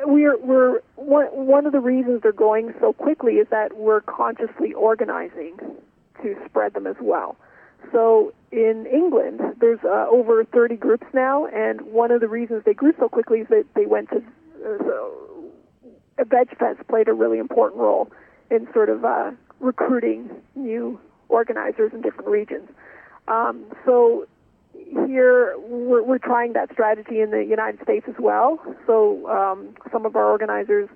[0.05, 4.75] we're we're one one of the reasons they're going so quickly is that we're consciously
[4.75, 5.59] organizing
[6.23, 7.35] to spread them as well.
[7.93, 12.75] So in England, there's uh, over 30 groups now, and one of the reasons they
[12.75, 15.27] grew so quickly is that they went to uh, so
[16.19, 18.11] VegFest played a really important role
[18.51, 22.69] in sort of uh, recruiting new organizers in different regions.
[23.29, 24.27] Um, so
[25.07, 28.61] here we're, we're, trying that strategy in the United States as well.
[28.87, 30.89] So um, some of our organizers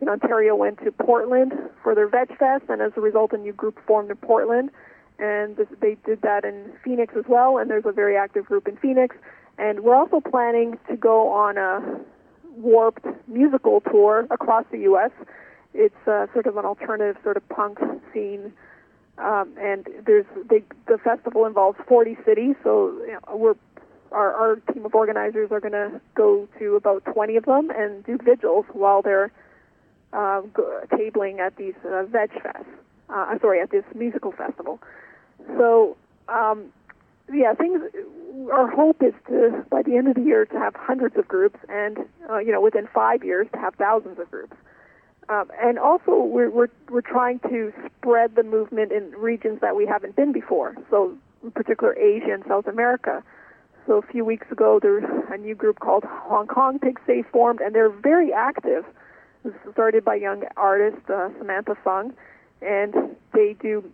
[0.00, 3.78] in Ontario went to Portland for their VegFest, and as a result, a new group
[3.86, 4.70] formed in Portland.
[5.18, 8.68] And this, they did that in Phoenix as well, and there's a very active group
[8.68, 9.16] in Phoenix.
[9.58, 12.00] And we're also planning to go on a
[12.56, 15.10] warped musical tour across the U.S.
[15.74, 17.78] It's uh, sort of an alternative sort of punk
[18.12, 18.52] scene,
[19.18, 22.54] um, and there's the the festival involves 40 cities.
[22.62, 23.54] So you know, we're
[24.12, 28.04] our, our team of organizers are going to go to about 20 of them and
[28.04, 29.30] do vigils while they're
[30.12, 30.42] uh,
[30.92, 32.64] tabling at these uh, veg fests.
[33.10, 34.80] Uh, sorry, at this musical festival.
[35.56, 35.96] So
[36.28, 36.72] um,
[37.32, 37.82] yeah, things.
[38.52, 41.58] Our hope is to, by the end of the year, to have hundreds of groups,
[41.68, 41.98] and
[42.30, 44.56] uh, you know, within five years, to have thousands of groups.
[45.28, 49.86] Um, and also, we're, we're we're trying to spread the movement in regions that we
[49.86, 50.74] haven't been before.
[50.88, 53.22] So, in particular, Asia and South America.
[53.86, 57.60] So, a few weeks ago, there's a new group called Hong Kong Pig Save formed,
[57.60, 58.84] and they're very active.
[59.44, 62.14] This was started by young artist uh, Samantha Fung,
[62.60, 62.94] and
[63.32, 63.84] they do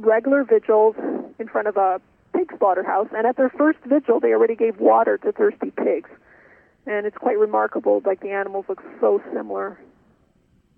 [0.00, 0.96] regular vigils
[1.38, 2.00] in front of a
[2.34, 6.10] pig slaughterhouse, and at their first vigil, they already gave water to thirsty pigs.
[6.86, 9.78] And it's quite remarkable, like the animals look so similar,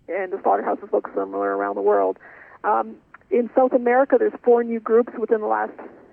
[0.08, 2.18] and the slaughterhouses look similar around the world.
[2.62, 2.96] Um,
[3.30, 5.72] in South America, there's four new groups within the last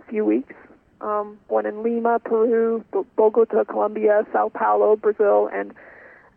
[0.09, 0.53] few weeks.
[1.01, 5.73] Um, one in Lima, Peru, Bogota, Colombia, Sao Paulo, Brazil, and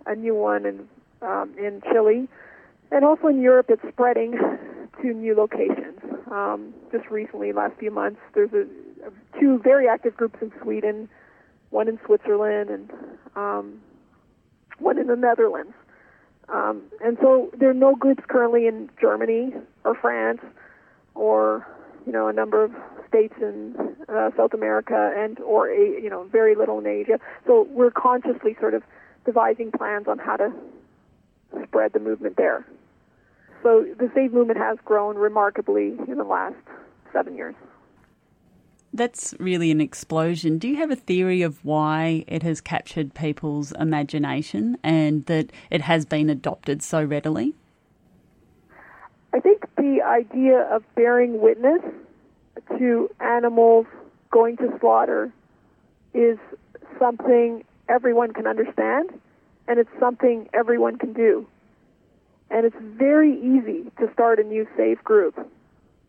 [0.06, 0.88] a new one in
[1.22, 2.28] um, in Chile.
[2.90, 4.38] And also in Europe, it's spreading
[5.02, 6.00] to new locations.
[6.30, 8.66] Um, just recently, last few months, there's a,
[9.38, 11.08] two very active groups in Sweden,
[11.70, 12.90] one in Switzerland, and
[13.36, 13.80] um,
[14.78, 15.72] one in the Netherlands.
[16.48, 20.40] Um, and so there are no groups currently in Germany or France
[21.14, 21.66] or
[22.06, 22.72] you know a number of
[23.08, 23.74] states in
[24.08, 27.18] uh, South America and or a, you know very little in Asia.
[27.46, 28.82] So we're consciously sort of
[29.24, 30.52] devising plans on how to
[31.66, 32.66] spread the movement there.
[33.64, 36.54] So the Save movement has grown remarkably in the last
[37.14, 37.54] seven years.
[38.92, 40.58] That's really an explosion.
[40.58, 45.80] Do you have a theory of why it has captured people's imagination and that it
[45.80, 47.54] has been adopted so readily?
[49.32, 51.80] I think the idea of bearing witness
[52.78, 53.86] to animals
[54.30, 55.32] going to slaughter
[56.12, 56.38] is
[56.98, 59.10] something everyone can understand
[59.66, 61.46] and it's something everyone can do.
[62.54, 65.36] And it's very easy to start a new save group.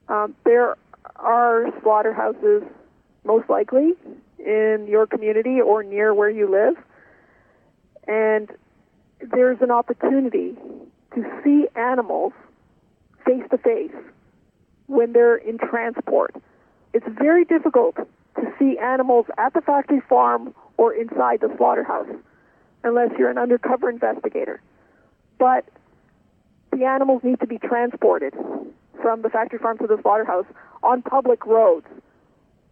[0.08, 0.76] Um, there
[1.16, 2.62] are slaughterhouses,
[3.24, 3.94] most likely,
[4.38, 6.76] in your community or near where you live.
[8.08, 8.52] And
[9.20, 10.56] there's an opportunity
[11.16, 12.34] to see animals
[13.26, 13.96] face to face
[14.86, 16.36] when they're in transport.
[16.94, 22.16] It's very difficult to see animals at the factory farm or inside the slaughterhouse
[22.84, 24.62] unless you're an undercover investigator.
[25.40, 25.66] But
[26.76, 28.34] the animals need to be transported
[29.02, 30.46] from the factory farm to the slaughterhouse
[30.84, 31.88] on public roads.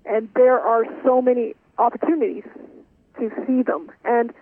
[0.06, 2.44] And there are so many opportunities
[3.20, 3.92] to see them.
[4.04, 4.34] And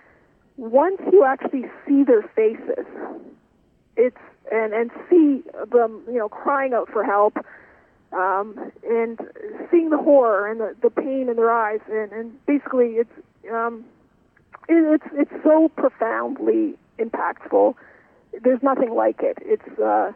[0.57, 2.85] once you actually see their faces,
[3.95, 4.17] it's
[4.51, 7.37] and and see them, you know, crying out for help,
[8.11, 9.19] um, and
[9.69, 13.11] seeing the horror and the, the pain in their eyes, and, and basically it's
[13.51, 13.85] um,
[14.67, 17.75] it, it's it's so profoundly impactful.
[18.39, 19.37] There's nothing like it.
[19.41, 20.13] It's uh,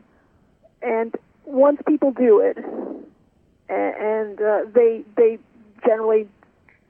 [0.81, 2.57] and once people do it,
[3.69, 5.39] and, and uh, they they
[5.85, 6.27] generally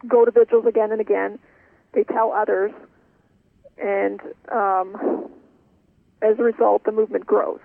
[0.08, 1.40] go to vigils again and again.
[1.94, 2.72] They tell others,
[3.78, 4.20] and
[4.52, 5.30] um,
[6.22, 7.60] as a result, the movement grows.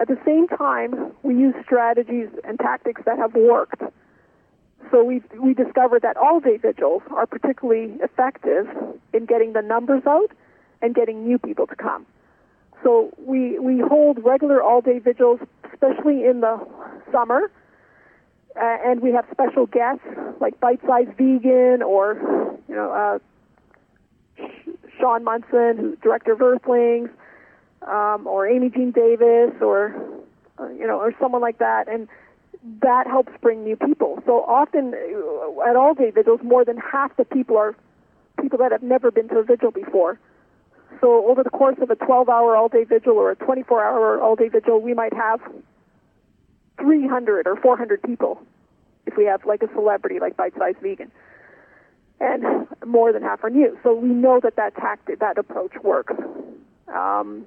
[0.00, 3.82] At the same time, we use strategies and tactics that have worked.
[4.90, 8.68] So we we discovered that all day vigils are particularly effective
[9.12, 10.30] in getting the numbers out
[10.82, 12.06] and getting new people to come.
[12.82, 15.40] So we we hold regular all day vigils,
[15.72, 16.58] especially in the
[17.12, 17.50] summer,
[18.56, 20.04] uh, and we have special guests
[20.40, 23.18] like Bite Size Vegan or you know uh,
[25.00, 27.10] Shaun Monson, who's director of Earthlings,
[27.82, 29.94] um, or Amy Jean Davis, or
[30.58, 32.08] uh, you know, or someone like that, and
[32.80, 34.22] that helps bring new people.
[34.26, 37.74] So often uh, at all day vigils, more than half the people are
[38.40, 40.18] people that have never been to a vigil before.
[41.00, 44.94] So over the course of a 12-hour all-day vigil or a 24-hour all-day vigil, we
[44.94, 45.40] might have
[46.80, 48.40] 300 or 400 people
[49.06, 51.10] if we have like a celebrity like Bite Size Vegan.
[52.20, 53.78] And more than half are new.
[53.82, 56.14] So we know that that tactic, that approach works.
[56.88, 57.44] Um,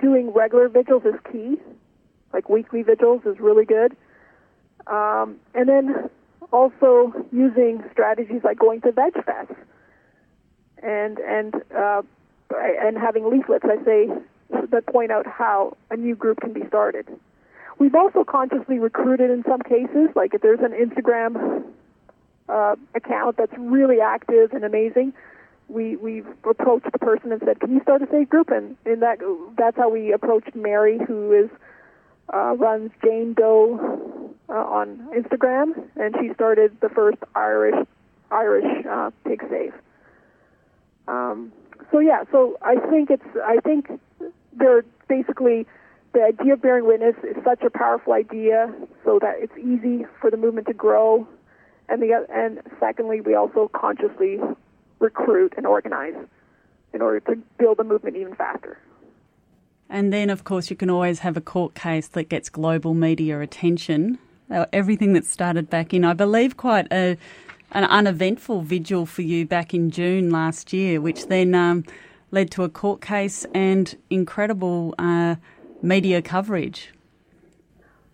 [0.00, 1.56] doing regular vigils is key.
[2.32, 3.96] Like weekly vigils is really good.
[4.86, 6.10] Um, and then
[6.52, 9.52] also using strategies like going to Veg Fest
[10.82, 12.02] and and uh,
[12.58, 14.08] and having leaflets, I say,
[14.70, 17.06] that point out how a new group can be started.
[17.78, 21.64] We've also consciously recruited in some cases, like if there's an Instagram
[22.48, 25.12] uh, account that's really active and amazing,
[25.68, 29.00] we we've approached the person and said, "Can you start a save group?" And in
[29.00, 29.18] that
[29.56, 31.50] that's how we approached Mary, who is
[32.32, 37.86] uh, runs Jane Doe uh, on Instagram, and she started the first Irish
[38.30, 39.72] Irish uh, pig save.
[41.08, 41.52] Um,
[41.90, 43.88] so yeah, so I think it's I think
[44.52, 45.66] they're basically
[46.12, 48.72] the idea of bearing witness is such a powerful idea,
[49.04, 51.26] so that it's easy for the movement to grow,
[51.88, 54.38] and the and secondly, we also consciously
[54.98, 56.14] recruit and organize
[56.92, 58.78] in order to build the movement even faster.
[59.88, 63.40] And then, of course, you can always have a court case that gets global media
[63.40, 64.18] attention.
[64.72, 67.18] Everything that started back in, I believe, quite a,
[67.72, 71.84] an uneventful vigil for you back in June last year, which then um,
[72.30, 75.36] led to a court case and incredible uh,
[75.82, 76.90] media coverage.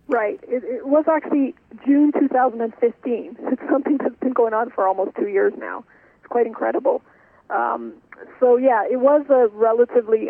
[0.07, 0.39] Right.
[0.47, 1.53] It, it, was actually
[1.85, 3.37] June 2015.
[3.39, 5.83] It's something that's been going on for almost two years now.
[6.19, 7.03] It's quite incredible.
[7.49, 7.93] Um,
[8.39, 10.29] so yeah, it was a relatively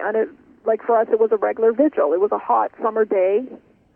[0.65, 2.13] like for us, it was a regular vigil.
[2.13, 3.45] It was a hot summer day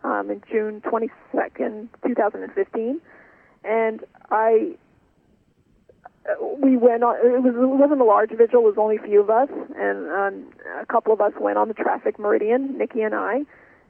[0.03, 3.01] um, in June 22nd, 2015,
[3.63, 4.75] and I
[6.61, 7.15] we went on.
[7.17, 8.61] It was it wasn't a large vigil.
[8.61, 11.67] It was only a few of us, and um, a couple of us went on
[11.67, 12.77] the traffic meridian.
[12.77, 13.41] Nikki and I,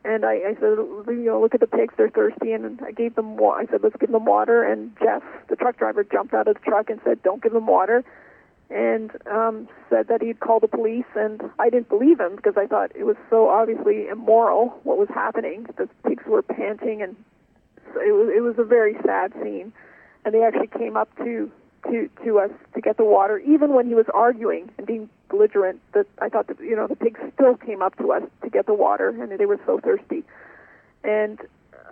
[0.04, 0.78] and I, I said,
[1.08, 1.94] you know, look at the pigs.
[1.96, 3.38] They're thirsty, and I gave them.
[3.38, 4.64] Wa- I said, let's give them water.
[4.64, 7.68] And Jeff, the truck driver, jumped out of the truck and said, don't give them
[7.68, 8.04] water,
[8.72, 11.06] and um, said that he'd call the police.
[11.16, 15.10] And I didn't believe him because I thought it was so obviously immoral what was
[15.14, 15.68] happening.
[15.78, 17.16] The pigs were panting, and
[17.96, 19.72] it was it was a very sad scene.
[20.26, 21.52] And they actually came up to
[21.84, 25.80] to to us to get the water, even when he was arguing and being belligerent.
[25.94, 28.66] That I thought that you know the pigs still came up to us to get
[28.66, 30.24] the water, and they were so thirsty,
[31.04, 31.40] and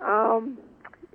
[0.02, 0.58] um,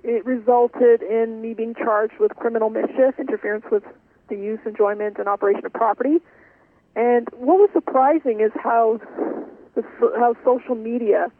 [0.02, 3.84] it resulted in me being charged with criminal mischief, interference with
[4.28, 6.18] the use, enjoyment, and operation of property.
[6.94, 9.00] And what was surprising is how
[9.74, 9.82] the,
[10.16, 11.30] how social media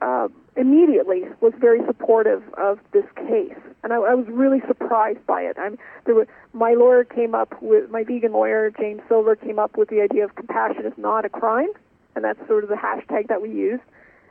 [0.00, 5.42] uh, immediately was very supportive of this case, and I, I was really surprised by
[5.42, 5.56] it.
[5.58, 9.76] I'm there were my lawyer came up with my vegan lawyer James Silver came up
[9.76, 11.70] with the idea of compassion is not a crime,
[12.14, 13.82] and that's sort of the hashtag that we used.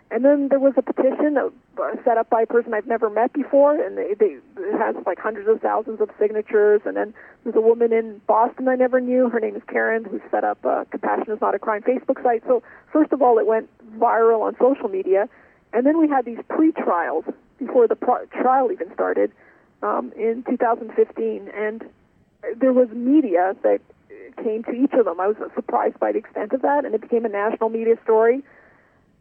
[0.10, 1.52] And then there was a petition that
[1.82, 4.96] uh, set up by a person I've never met before, and they, they, it has
[5.06, 6.82] like hundreds of thousands of signatures.
[6.86, 7.14] And then
[7.44, 9.30] there's a woman in Boston I never knew.
[9.30, 12.42] Her name is Karen, who set up a Compassion is Not a Crime Facebook site.
[12.48, 12.64] So
[12.94, 15.28] first of all, it went viral on social media,
[15.74, 17.26] And then we had these pre-trials
[17.60, 19.32] before the pro- trial even started
[19.82, 21.84] um, in 2015, and
[22.56, 23.82] there was media that
[24.44, 25.20] came to each of them.
[25.20, 28.44] I was surprised by the extent of that, and it became a national media story.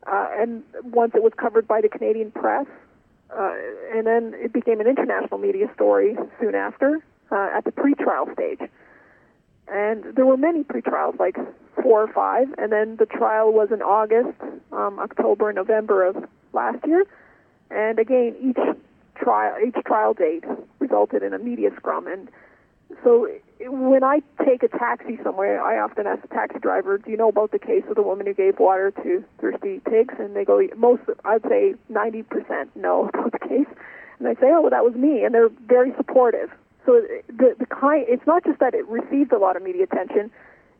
[0.06, 2.66] Uh, and once it was covered by the Canadian press,
[3.36, 3.54] uh,
[3.92, 8.60] and then it became an international media story soon after uh, at the pre-trial stage.
[9.68, 11.36] And there were many pre-trials, like
[11.82, 14.38] four or five, and then the trial was in August,
[14.72, 16.16] um, October, November of
[16.52, 17.04] last year.
[17.70, 18.58] And again, each
[19.16, 20.44] trial, each trial date
[20.78, 22.06] resulted in a media scrum.
[22.06, 22.28] And
[23.02, 23.28] so
[23.60, 27.28] when I take a taxi somewhere, I often ask the taxi driver, "Do you know
[27.28, 30.60] about the case of the woman who gave water to thirsty pigs?" And they go,
[30.76, 33.68] "Most, I'd say 90% know about the case."
[34.18, 36.50] And I say, "Oh, well, that was me," and they're very supportive.
[36.84, 40.30] So the the kind, it's not just that it received a lot of media attention;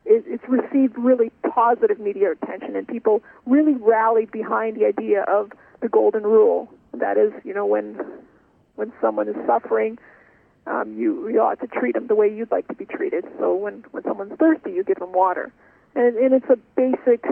[0.06, 5.88] it's received really positive media attention, and people really rallied behind the idea of the
[5.88, 6.72] golden rule.
[6.94, 8.00] That is, you know, when
[8.76, 9.98] when someone is suffering
[10.66, 13.24] um, you you ought to treat them the way you'd like to be treated.
[13.38, 15.52] So when when someone's thirsty, you give them water,
[15.94, 17.24] and and it's a basic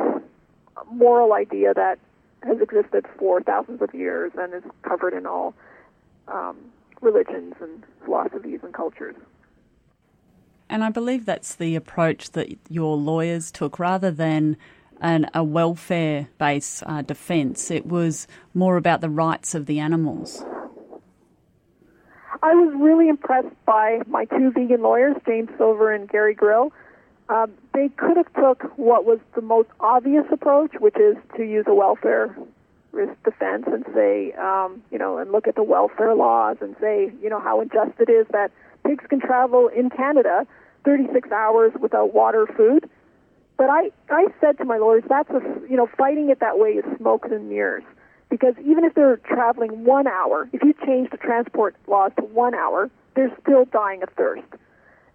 [0.90, 1.98] moral idea that
[2.44, 5.54] has existed for thousands of years and is covered in all
[6.28, 6.56] um,
[7.00, 9.16] religions and philosophies and cultures.
[10.68, 14.56] And I believe that's the approach that your lawyers took rather than
[15.00, 17.70] an, a welfare based uh, defence.
[17.70, 20.42] It was more about the rights of the animals.
[22.42, 26.72] I was really impressed by my two vegan lawyers, James Silver and Gary Grill.
[27.28, 31.64] Um, they could have took what was the most obvious approach, which is to use
[31.66, 32.36] a welfare
[32.92, 37.10] risk defense and say, um, you know, and look at the welfare laws and say,
[37.22, 38.50] you know, how unjust it is that
[38.86, 40.46] pigs can travel in Canada
[40.84, 42.88] 36 hours without water food.
[43.56, 46.70] But I, I said to my lawyers, that's a, you know, fighting it that way
[46.70, 47.84] is smoke and mirrors
[48.28, 52.54] because even if they're traveling one hour, if you change the transport laws to one
[52.54, 54.42] hour, they're still dying of thirst.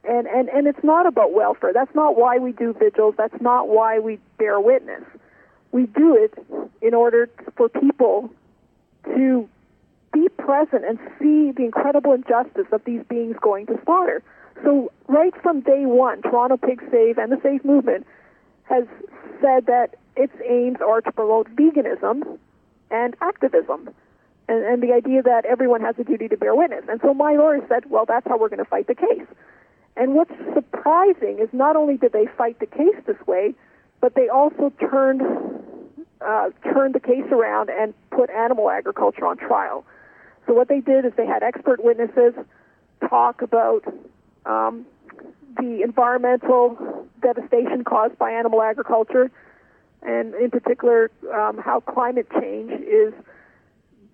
[0.05, 1.73] And, and, and it's not about welfare.
[1.73, 3.15] That's not why we do vigils.
[3.17, 5.03] That's not why we bear witness.
[5.73, 6.33] We do it
[6.81, 8.31] in order for people
[9.03, 9.49] to
[10.11, 14.23] be present and see the incredible injustice of these beings going to slaughter.
[14.63, 18.05] So right from day one, Toronto Pig Save and the Save movement
[18.63, 18.85] has
[19.41, 22.37] said that its aims are to promote veganism
[22.91, 23.89] and activism.
[24.47, 26.83] And, and the idea that everyone has a duty to bear witness.
[26.89, 29.27] And so my lawyer said, well, that's how we're going to fight the case.
[29.95, 33.53] And what's surprising is not only did they fight the case this way,
[34.01, 35.21] but they also turned
[36.21, 39.85] uh, turned the case around and put animal agriculture on trial.
[40.49, 42.33] So what they did is they had expert witnesses
[43.07, 43.83] talk about
[44.47, 44.83] um,
[45.57, 49.29] the environmental devastation caused by animal agriculture,
[50.01, 53.13] and in particular um, how climate change is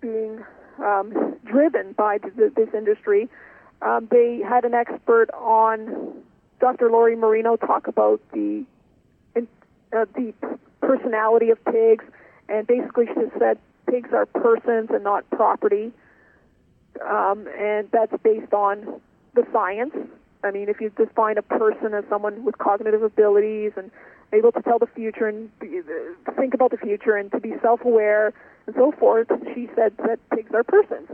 [0.02, 0.44] being
[0.78, 3.30] um, driven by th- this industry.
[3.80, 6.22] Um, they had an expert on
[6.60, 6.90] Dr.
[6.90, 8.66] Lori Marino talk about the
[9.36, 10.34] uh, the
[10.82, 12.04] personality of pigs,
[12.50, 13.56] and basically she said
[13.90, 15.92] pigs are persons and not property,
[17.02, 19.00] um, and that's based on
[19.34, 19.94] the science.
[20.44, 23.90] I mean, if you define a person as someone with cognitive abilities and
[24.32, 25.80] able to tell the future and be,
[26.36, 28.32] think about the future and to be self-aware
[28.66, 31.08] and so forth, she said that pigs are persons.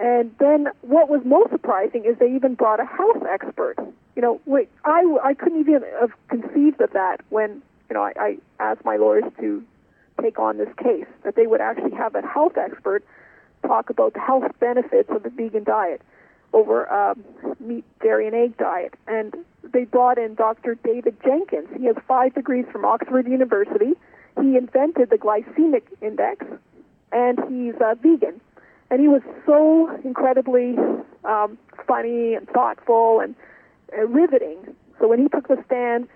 [0.00, 3.76] And then what was most surprising is they even brought a health expert.
[4.16, 4.40] You know,
[4.84, 8.96] I, I couldn't even have conceived of that when, you know, I, I asked my
[8.96, 9.62] lawyers to
[10.20, 13.04] take on this case, that they would actually have a health expert
[13.66, 16.02] talk about the health benefits of the vegan diet
[16.52, 17.24] over um,
[17.60, 18.94] meat, dairy, and egg diet.
[19.06, 20.76] And they brought in Dr.
[20.76, 21.68] David Jenkins.
[21.76, 23.92] He has five degrees from Oxford University.
[24.40, 26.46] He invented the glycemic index,
[27.12, 28.40] and he's a vegan.
[28.90, 30.76] And he was so incredibly
[31.24, 33.34] um, funny and thoughtful and
[33.96, 34.74] uh, riveting.
[34.98, 36.08] So when he took the stand,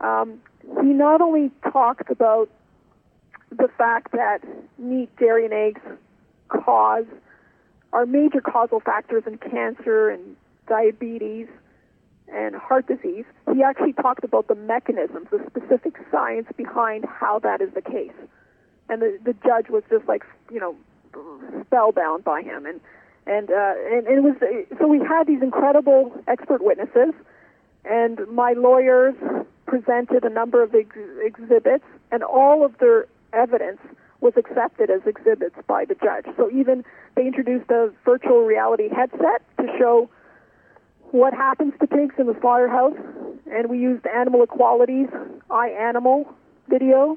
[0.00, 0.40] um,
[0.82, 2.50] he not only talked about
[3.50, 4.40] the fact that
[4.78, 5.80] meat, dairy, and eggs
[6.48, 7.06] cause
[7.92, 10.36] are major causal factors in cancer and
[10.68, 11.48] diabetes
[12.28, 13.24] and heart disease,
[13.54, 18.12] he actually talked about the mechanisms, the specific science behind how that is the case.
[18.88, 20.76] And the, the judge was just like, you know,
[21.66, 22.66] spellbound by him.
[22.66, 22.80] And,
[23.26, 24.36] and, uh, and, it was,
[24.78, 27.14] so we had these incredible expert witnesses,
[27.84, 29.14] and my lawyers
[29.66, 33.80] presented a number of ex- exhibits, and all of their evidence
[34.26, 36.26] was accepted as exhibits by the judge.
[36.36, 40.10] So even they introduced a virtual reality headset to show
[41.12, 42.98] what happens to pigs in the slaughterhouse,
[43.48, 45.08] and we used Animal Equality's
[45.48, 46.26] iAnimal
[46.68, 47.16] video,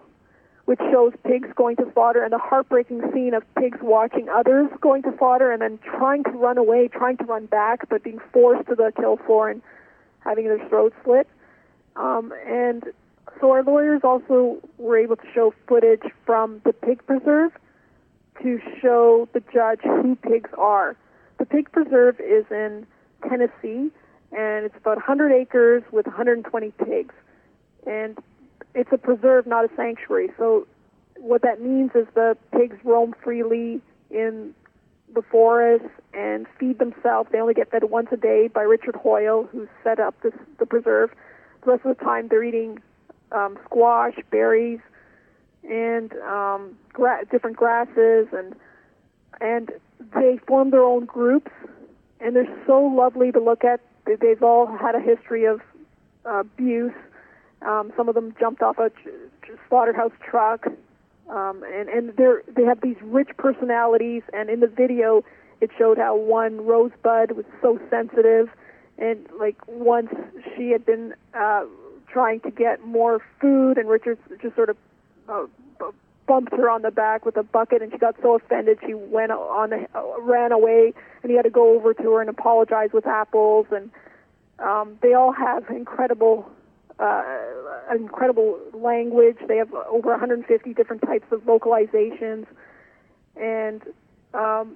[0.66, 5.02] which shows pigs going to slaughter and the heartbreaking scene of pigs watching others going
[5.02, 8.70] to slaughter and then trying to run away, trying to run back, but being forced
[8.70, 9.64] to the kill floor and
[10.20, 11.28] having their throats slit.
[11.96, 12.84] Um, and
[13.40, 17.52] so our lawyers also were able to show footage from the pig preserve
[18.42, 20.96] to show the judge who pigs are.
[21.38, 22.86] The pig preserve is in
[23.28, 23.92] Tennessee,
[24.32, 27.14] and it's about 100 acres with 120 pigs.
[27.86, 28.18] And
[28.76, 30.32] it's a preserve, not a sanctuary.
[30.38, 30.68] So
[31.18, 34.54] what that means is the pigs roam freely in
[35.14, 37.30] the forest and feed themselves.
[37.32, 40.66] They only get fed once a day by Richard Hoyle, who set up this, the
[40.66, 41.12] preserve.
[41.64, 42.80] The rest of the time, they're eating
[43.32, 44.80] um, squash, berries,
[45.70, 48.56] and um, gra- different grasses, and
[49.42, 49.72] and
[50.14, 51.52] they form their own groups,
[52.20, 53.80] and they're so lovely to look at.
[54.06, 55.62] They- They've all had a history of
[56.26, 56.94] uh, abuse.
[57.62, 59.10] Um, some of them jumped off a tr-
[59.68, 60.66] slaughterhouse truck,
[61.30, 64.24] um, and and they're they have these rich personalities.
[64.34, 65.24] And in the video,
[65.62, 68.50] it showed how one Rosebud was so sensitive,
[68.98, 70.10] and like once
[70.56, 71.66] she had been uh,
[72.12, 74.78] trying to get more food, and Richard just sort of
[75.28, 75.46] uh,
[76.28, 79.32] bumped her on the back with a bucket, and she got so offended she went
[79.32, 80.94] on uh, ran away,
[81.24, 83.90] and he had to go over to her and apologize with apples, and
[84.60, 86.50] um, they all have incredible.
[87.00, 87.24] Uh,
[87.96, 89.38] incredible language.
[89.48, 92.46] They have over 150 different types of vocalizations,
[93.38, 93.82] and
[94.34, 94.76] um,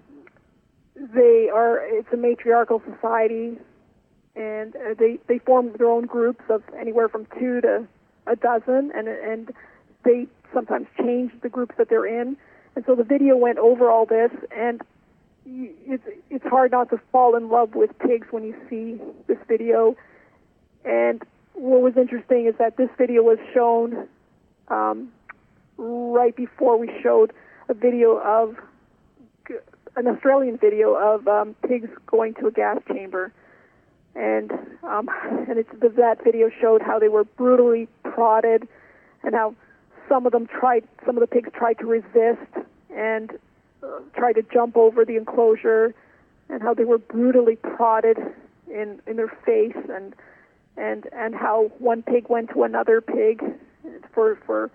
[0.95, 1.81] they are.
[1.83, 3.57] It's a matriarchal society,
[4.35, 7.87] and uh, they they form their own groups of anywhere from two to
[8.27, 9.51] a dozen, and and
[10.03, 12.37] they sometimes change the groups that they're in.
[12.75, 14.81] And so the video went over all this, and
[15.45, 19.95] it's it's hard not to fall in love with pigs when you see this video.
[20.85, 21.21] And
[21.53, 24.07] what was interesting is that this video was shown
[24.69, 25.11] um,
[25.77, 27.31] right before we showed
[27.69, 28.55] a video of
[29.95, 33.31] an Australian video of um, pigs going to a gas chamber,
[34.15, 34.51] and
[34.83, 35.09] um,
[35.49, 38.67] and it's that video showed how they were brutally prodded,
[39.23, 39.55] and how
[40.09, 43.31] some of them tried, some of the pigs tried to resist and
[43.83, 45.93] uh, tried to jump over the enclosure,
[46.49, 48.17] and how they were brutally prodded
[48.67, 50.15] in in their face, and
[50.77, 53.43] and and how one pig went to another pig
[54.13, 54.71] for for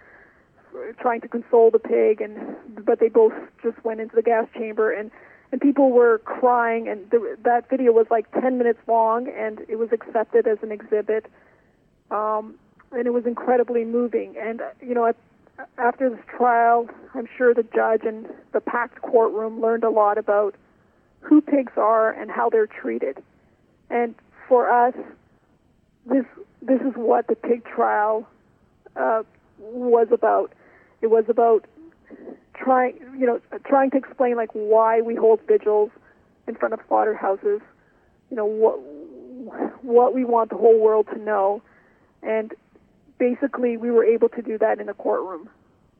[1.01, 3.32] trying to console the pig and but they both
[3.62, 5.11] just went into the gas chamber and
[5.51, 9.76] and people were crying and the, that video was like 10 minutes long and it
[9.76, 11.26] was accepted as an exhibit.
[12.11, 12.55] Um
[12.90, 14.36] and it was incredibly moving.
[14.38, 15.12] And uh, you know
[15.76, 20.55] after this trial i'm sure the judge and the packed courtroom learned a lot about
[21.20, 23.22] who pigs are and how they're treated.
[23.90, 24.14] And
[24.49, 24.94] for us
[26.07, 26.24] this
[26.62, 28.26] this is what the pig trial
[28.96, 29.22] uh,
[29.59, 30.53] was about.
[31.01, 31.64] It was about
[32.62, 35.90] trying, you know, trying to explain like why we hold vigils
[36.46, 37.61] in front of slaughterhouses.
[38.30, 41.62] You know what what we want the whole world to know,
[42.22, 42.52] and
[43.18, 45.48] basically we were able to do that in a courtroom.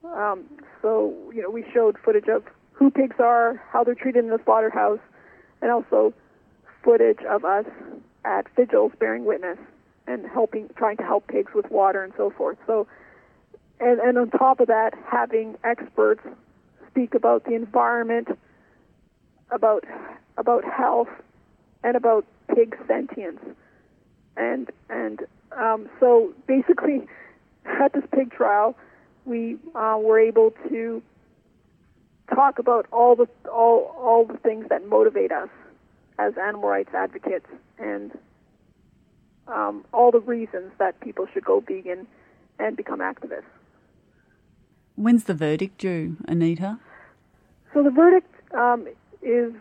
[0.05, 0.45] Um,
[0.81, 2.43] so you know we showed footage of
[2.73, 4.99] who pigs are, how they're treated in the slaughterhouse,
[5.61, 6.13] and also
[6.83, 7.65] footage of us
[8.25, 9.57] at vigils bearing witness
[10.07, 12.57] and helping, trying to help pigs with water and so forth.
[12.65, 12.87] So,
[13.79, 16.21] and and on top of that, having experts
[16.89, 18.27] speak about the environment,
[19.51, 19.85] about
[20.37, 21.09] about health,
[21.83, 23.39] and about pig sentience,
[24.37, 25.21] and and
[25.57, 27.07] um, so basically,
[27.65, 28.75] at this pig trial,
[29.25, 31.01] we uh, were able to
[32.33, 35.49] talk about all the all all the things that motivate us
[36.17, 38.11] as animal rights advocates and
[39.47, 42.05] um, all the reasons that people should go vegan
[42.59, 43.43] and become activists.
[44.99, 46.77] When's the verdict due, Anita?
[47.73, 48.85] So the verdict um,
[49.21, 49.53] is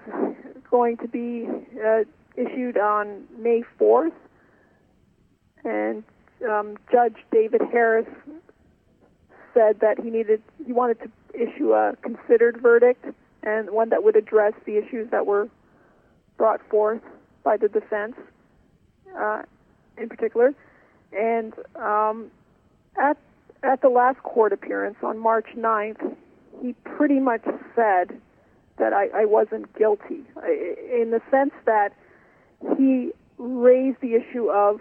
[0.69, 1.47] going to be
[1.81, 2.03] uh,
[2.35, 4.11] issued on May 4th,
[5.63, 6.03] and
[6.51, 8.09] um, Judge David Harris
[9.55, 13.05] said that he needed he wanted to issue a considered verdict
[13.45, 15.49] and one that would address the issues that were
[16.37, 17.03] brought forth
[17.45, 18.17] by the defense
[19.17, 19.43] uh,
[19.99, 20.53] in particular.
[21.13, 22.33] And um,
[23.01, 23.17] at
[23.63, 26.17] at the last court appearance on March 9th,
[26.63, 27.43] he pretty much
[27.75, 28.21] said
[28.79, 31.93] that I, I wasn't guilty, in the sense that
[32.77, 34.81] he raised the issue of,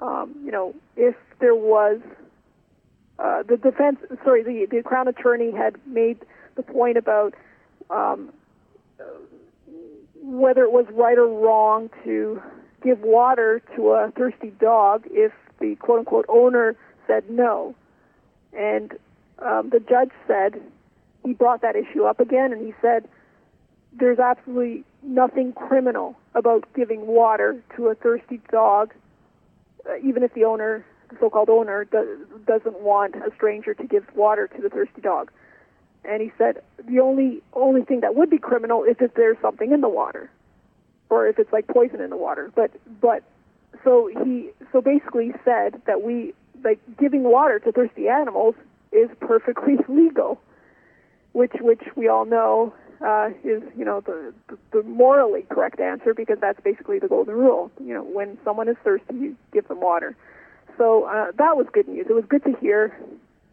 [0.00, 2.00] um, you know, if there was
[3.18, 6.18] uh, the defense, sorry, the, the Crown Attorney had made
[6.56, 7.34] the point about
[7.90, 8.32] um,
[10.22, 12.42] whether it was right or wrong to
[12.82, 17.74] give water to a thirsty dog if the quote unquote owner said no.
[18.52, 18.92] And
[19.38, 20.60] um, the judge said
[21.24, 23.08] he brought that issue up again, and he said
[23.92, 28.94] there's absolutely nothing criminal about giving water to a thirsty dog,
[29.88, 34.04] uh, even if the owner, the so-called owner, do, doesn't want a stranger to give
[34.14, 35.30] water to the thirsty dog.
[36.04, 39.72] And he said the only only thing that would be criminal is if there's something
[39.72, 40.30] in the water,
[41.10, 42.50] or if it's like poison in the water.
[42.54, 42.70] But
[43.00, 43.22] but
[43.84, 46.32] so he so basically said that we
[46.64, 48.54] like giving water to thirsty animals
[48.92, 50.40] is perfectly legal,
[51.32, 52.72] which which we all know
[53.04, 57.34] uh, is you know the, the the morally correct answer because that's basically the golden
[57.34, 57.70] rule.
[57.80, 60.16] You know, when someone is thirsty, you give them water.
[60.78, 62.06] So uh, that was good news.
[62.08, 62.96] It was good to hear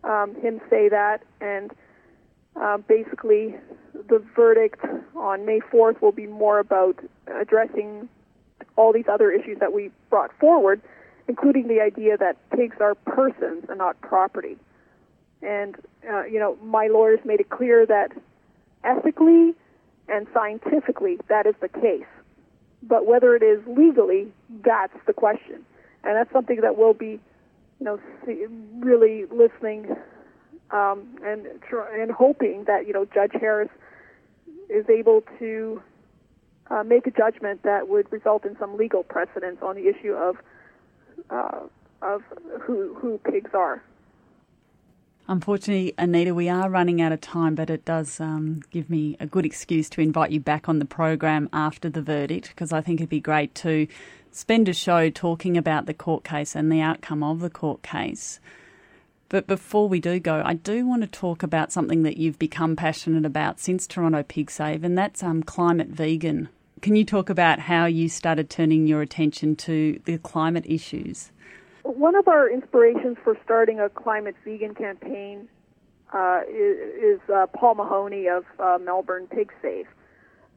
[0.03, 1.71] um, him say that, and
[2.55, 3.55] uh, basically
[4.09, 4.79] the verdict
[5.15, 6.97] on May 4th will be more about
[7.39, 8.07] addressing
[8.75, 10.81] all these other issues that we brought forward,
[11.28, 14.57] including the idea that pigs are persons and not property.
[15.41, 15.75] And,
[16.09, 18.11] uh, you know, my lawyers made it clear that
[18.84, 19.53] ethically
[20.07, 22.05] and scientifically that is the case.
[22.82, 24.32] But whether it is legally,
[24.63, 25.65] that's the question.
[26.03, 27.19] And that's something that we'll be,
[27.80, 27.99] you know,
[28.80, 29.95] really listening
[30.71, 33.69] um, and and hoping that you know Judge Harris
[34.69, 35.82] is able to
[36.69, 40.38] uh, make a judgment that would result in some legal precedence on the issue of
[41.30, 41.59] uh,
[42.01, 42.24] of
[42.61, 43.84] who who pigs are.
[45.30, 49.26] Unfortunately, Anita, we are running out of time, but it does um, give me a
[49.26, 53.01] good excuse to invite you back on the program after the verdict because I think
[53.01, 53.88] it'd be great to
[54.32, 58.39] spend a show talking about the court case and the outcome of the court case.
[59.28, 62.78] But before we do go, I do want to talk about something that you've become
[62.78, 66.47] passionate about since Toronto Pig Save, and that's um, climate vegan.
[66.82, 71.32] Can you talk about how you started turning your attention to the climate issues?
[71.84, 75.47] One of our inspirations for starting a climate vegan campaign
[76.13, 79.88] uh, is, is uh, Paul Mahony of uh, Melbourne Pig Save.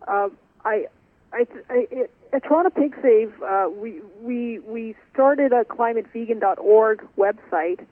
[0.07, 0.29] Uh,
[0.65, 0.87] I,
[1.33, 1.87] I, I,
[2.35, 7.87] at Toronto Pig Save, uh, we, we, we started a climatevegan.org website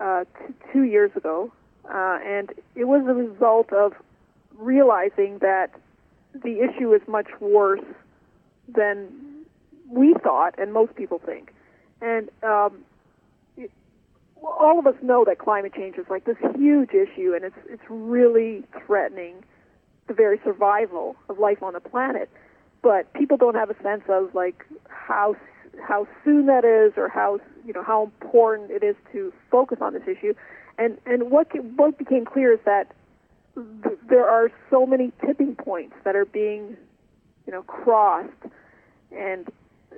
[0.00, 1.52] uh, t- two years ago,
[1.84, 3.92] uh, and it was a result of
[4.58, 5.70] realizing that
[6.34, 7.84] the issue is much worse
[8.68, 9.08] than
[9.88, 11.52] we thought, and most people think.
[12.00, 12.84] And um,
[13.56, 13.70] it,
[14.42, 17.82] all of us know that climate change is like this huge issue, and it's it's
[17.88, 19.44] really threatening
[20.06, 22.28] the very survival of life on the planet.
[22.82, 25.36] But people don't have a sense of like how
[25.82, 29.92] how soon that is, or how you know how important it is to focus on
[29.94, 30.34] this issue.
[30.78, 32.92] And and what what became clear is that
[33.82, 36.76] th- there are so many tipping points that are being
[37.46, 38.30] you know crossed,
[39.12, 39.48] and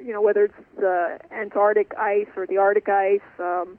[0.03, 3.79] you know whether it's the Antarctic ice or the Arctic ice, um,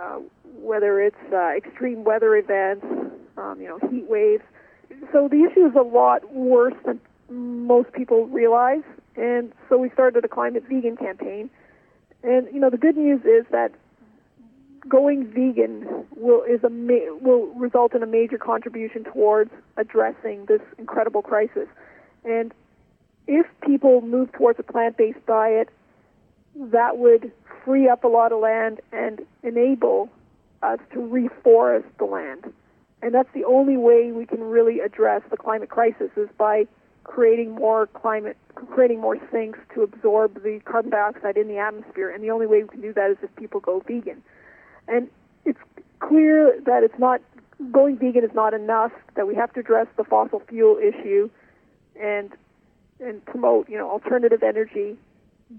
[0.00, 0.20] uh,
[0.60, 2.86] whether it's uh, extreme weather events,
[3.36, 4.44] um, you know heat waves.
[5.12, 8.82] So the issue is a lot worse than most people realize,
[9.16, 11.50] and so we started a climate vegan campaign.
[12.22, 13.72] And you know, the good news is that
[14.88, 15.86] going vegan
[16.16, 21.68] will is a ma- will result in a major contribution towards addressing this incredible crisis.
[22.24, 22.52] And
[23.26, 25.68] if people move towards a plant-based diet,
[26.56, 27.30] that would
[27.64, 30.08] free up a lot of land and enable
[30.62, 32.52] us to reforest the land.
[33.02, 36.66] And that's the only way we can really address the climate crisis is by
[37.04, 42.10] creating more climate, creating more sinks to absorb the carbon dioxide in the atmosphere.
[42.10, 44.22] And the only way we can do that is if people go vegan.
[44.88, 45.08] And
[45.44, 45.58] it's
[46.00, 47.20] clear that it's not
[47.70, 48.92] going vegan is not enough.
[49.14, 51.30] That we have to address the fossil fuel issue,
[52.00, 52.30] and
[53.00, 54.96] and promote you know alternative energy.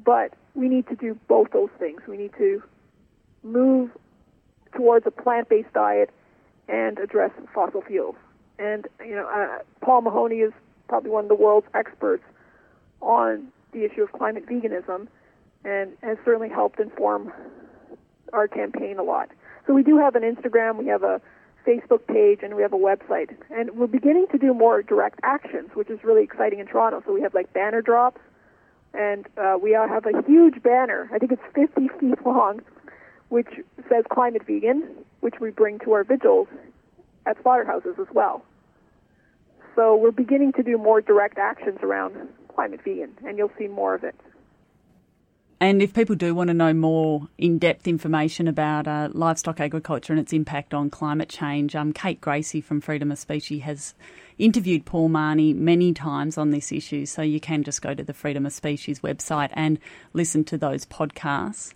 [0.03, 2.01] But we need to do both those things.
[2.07, 2.61] We need to
[3.43, 3.91] move
[4.75, 6.11] towards a plant-based diet
[6.67, 8.15] and address fossil fuels.
[8.59, 10.53] And you know, uh, Paul Mahony is
[10.87, 12.23] probably one of the world's experts
[13.01, 15.07] on the issue of climate veganism,
[15.63, 17.31] and has certainly helped inform
[18.33, 19.29] our campaign a lot.
[19.67, 21.21] So we do have an Instagram, we have a
[21.65, 23.35] Facebook page, and we have a website.
[23.49, 27.03] And we're beginning to do more direct actions, which is really exciting in Toronto.
[27.05, 28.19] So we have like banner drops,
[28.93, 31.09] and uh, we have a huge banner.
[31.13, 32.61] I think it's 50 feet long,
[33.29, 33.49] which
[33.87, 34.87] says climate vegan,
[35.19, 36.47] which we bring to our vigils
[37.25, 38.43] at slaughterhouses as well.
[39.75, 42.15] So we're beginning to do more direct actions around
[42.53, 44.15] climate vegan, and you'll see more of it.
[45.61, 50.13] And if people do want to know more in depth information about uh, livestock agriculture
[50.13, 53.93] and its impact on climate change, um, Kate Gracie from Freedom of Species has
[54.37, 58.13] interviewed Paul Mahony many times on this issue, so you can just go to the
[58.13, 59.79] Freedom of Species website and
[60.13, 61.73] listen to those podcasts.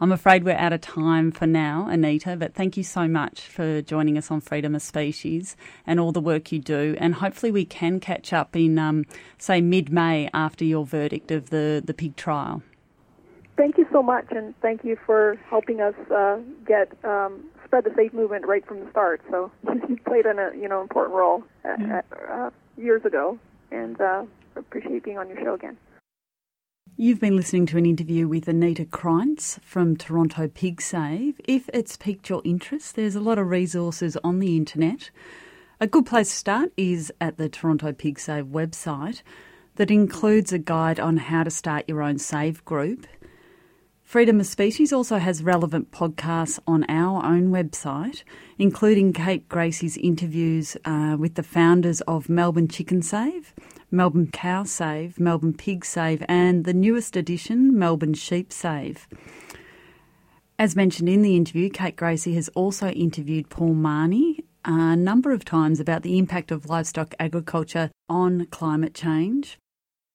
[0.00, 3.82] I'm afraid we're out of time for now, Anita, but thank you so much for
[3.82, 6.96] joining us on Freedom of Species and all the work you do.
[6.98, 9.04] And hopefully, we can catch up in, um,
[9.36, 12.62] say, mid May after your verdict of the, the pig trial.
[13.56, 17.92] Thank you so much, and thank you for helping us uh, get um, spread the
[17.96, 19.22] save movement right from the start.
[19.30, 19.50] So
[19.88, 23.38] you played an, you know important role at, at, uh, years ago,
[23.70, 24.24] and uh,
[24.56, 25.78] appreciate being on your show again.
[26.98, 31.40] You've been listening to an interview with Anita Krajnc from Toronto Pig Save.
[31.44, 35.10] If it's piqued your interest, there's a lot of resources on the internet.
[35.78, 39.22] A good place to start is at the Toronto Pig Save website
[39.74, 43.06] that includes a guide on how to start your own save group.
[44.06, 48.22] Freedom of Species also has relevant podcasts on our own website,
[48.56, 53.52] including Kate Gracie's interviews uh, with the founders of Melbourne Chicken Save
[53.90, 59.08] Melbourne Cow Save, Melbourne Pig Save, and the newest edition, Melbourne Sheep Save.
[60.56, 65.44] As mentioned in the interview, Kate Gracie has also interviewed Paul Mahony a number of
[65.44, 69.58] times about the impact of livestock agriculture on climate change.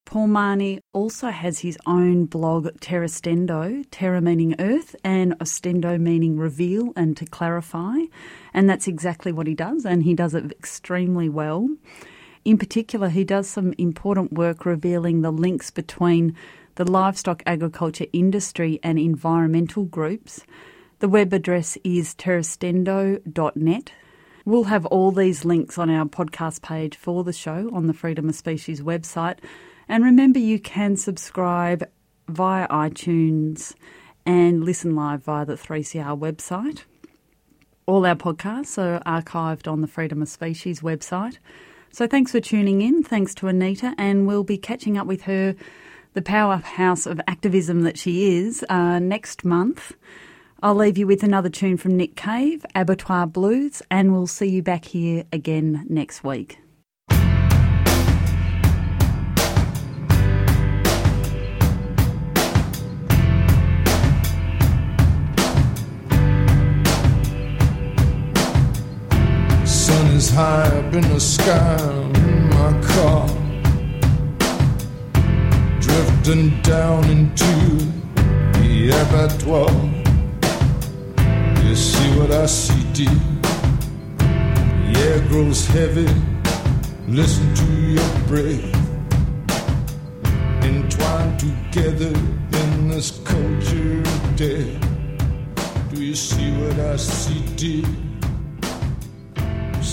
[0.06, 6.92] Paul Mahony also has his own blog, Terrastendo, Terra meaning earth and Ostendo meaning reveal
[6.96, 7.98] and to clarify.
[8.54, 11.70] And that's exactly what he does, and he does it extremely well.
[12.44, 16.36] In particular, he does some important work revealing the links between
[16.76, 20.42] the livestock agriculture industry and environmental groups.
[21.00, 23.92] The web address is terrastendo.net.
[24.44, 28.28] We'll have all these links on our podcast page for the show on the Freedom
[28.28, 29.38] of Species website.
[29.92, 31.84] And remember, you can subscribe
[32.30, 33.76] via iTunes
[34.26, 36.86] and listen live via the 3CR website.
[37.86, 41.40] All our podcasts are archived on the Freedom of Species website.
[41.92, 43.04] So thanks for tuning in.
[43.04, 45.58] Thanks to Anita, and we'll be catching up with her,
[46.14, 49.98] the powerhouse of activism that she is, uh, next month.
[50.64, 54.64] I'll leave you with another tune from Nick Cave, Abattoir Blues, and we'll see you
[54.64, 56.61] back here again next week.
[70.22, 71.78] Is high up in the sky
[72.14, 73.28] in my car,
[75.80, 77.54] drifting down into
[78.60, 79.72] the abattoir.
[81.66, 83.20] You see what I see, dear?
[84.84, 86.10] The air grows heavy.
[87.08, 88.70] Listen to your breath,
[90.64, 92.14] entwined together
[92.62, 94.74] in this culture of death.
[95.92, 98.11] Do you see what I see, dear?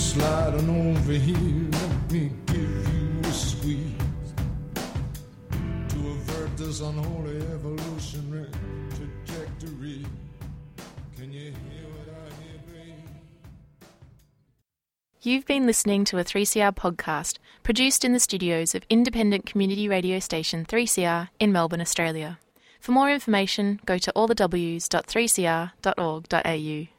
[0.09, 3.93] Sliding over here, let me give you a squeeze
[5.89, 8.49] to avert this unholy evolutionary
[8.89, 10.03] trajectory.
[11.15, 13.05] Can you hear what I hear, babe?
[15.21, 20.17] You've been listening to a 3CR podcast produced in the studios of independent community radio
[20.17, 22.39] station 3CR in Melbourne, Australia.
[22.79, 26.98] For more information, go to allthews.3cr.org.au.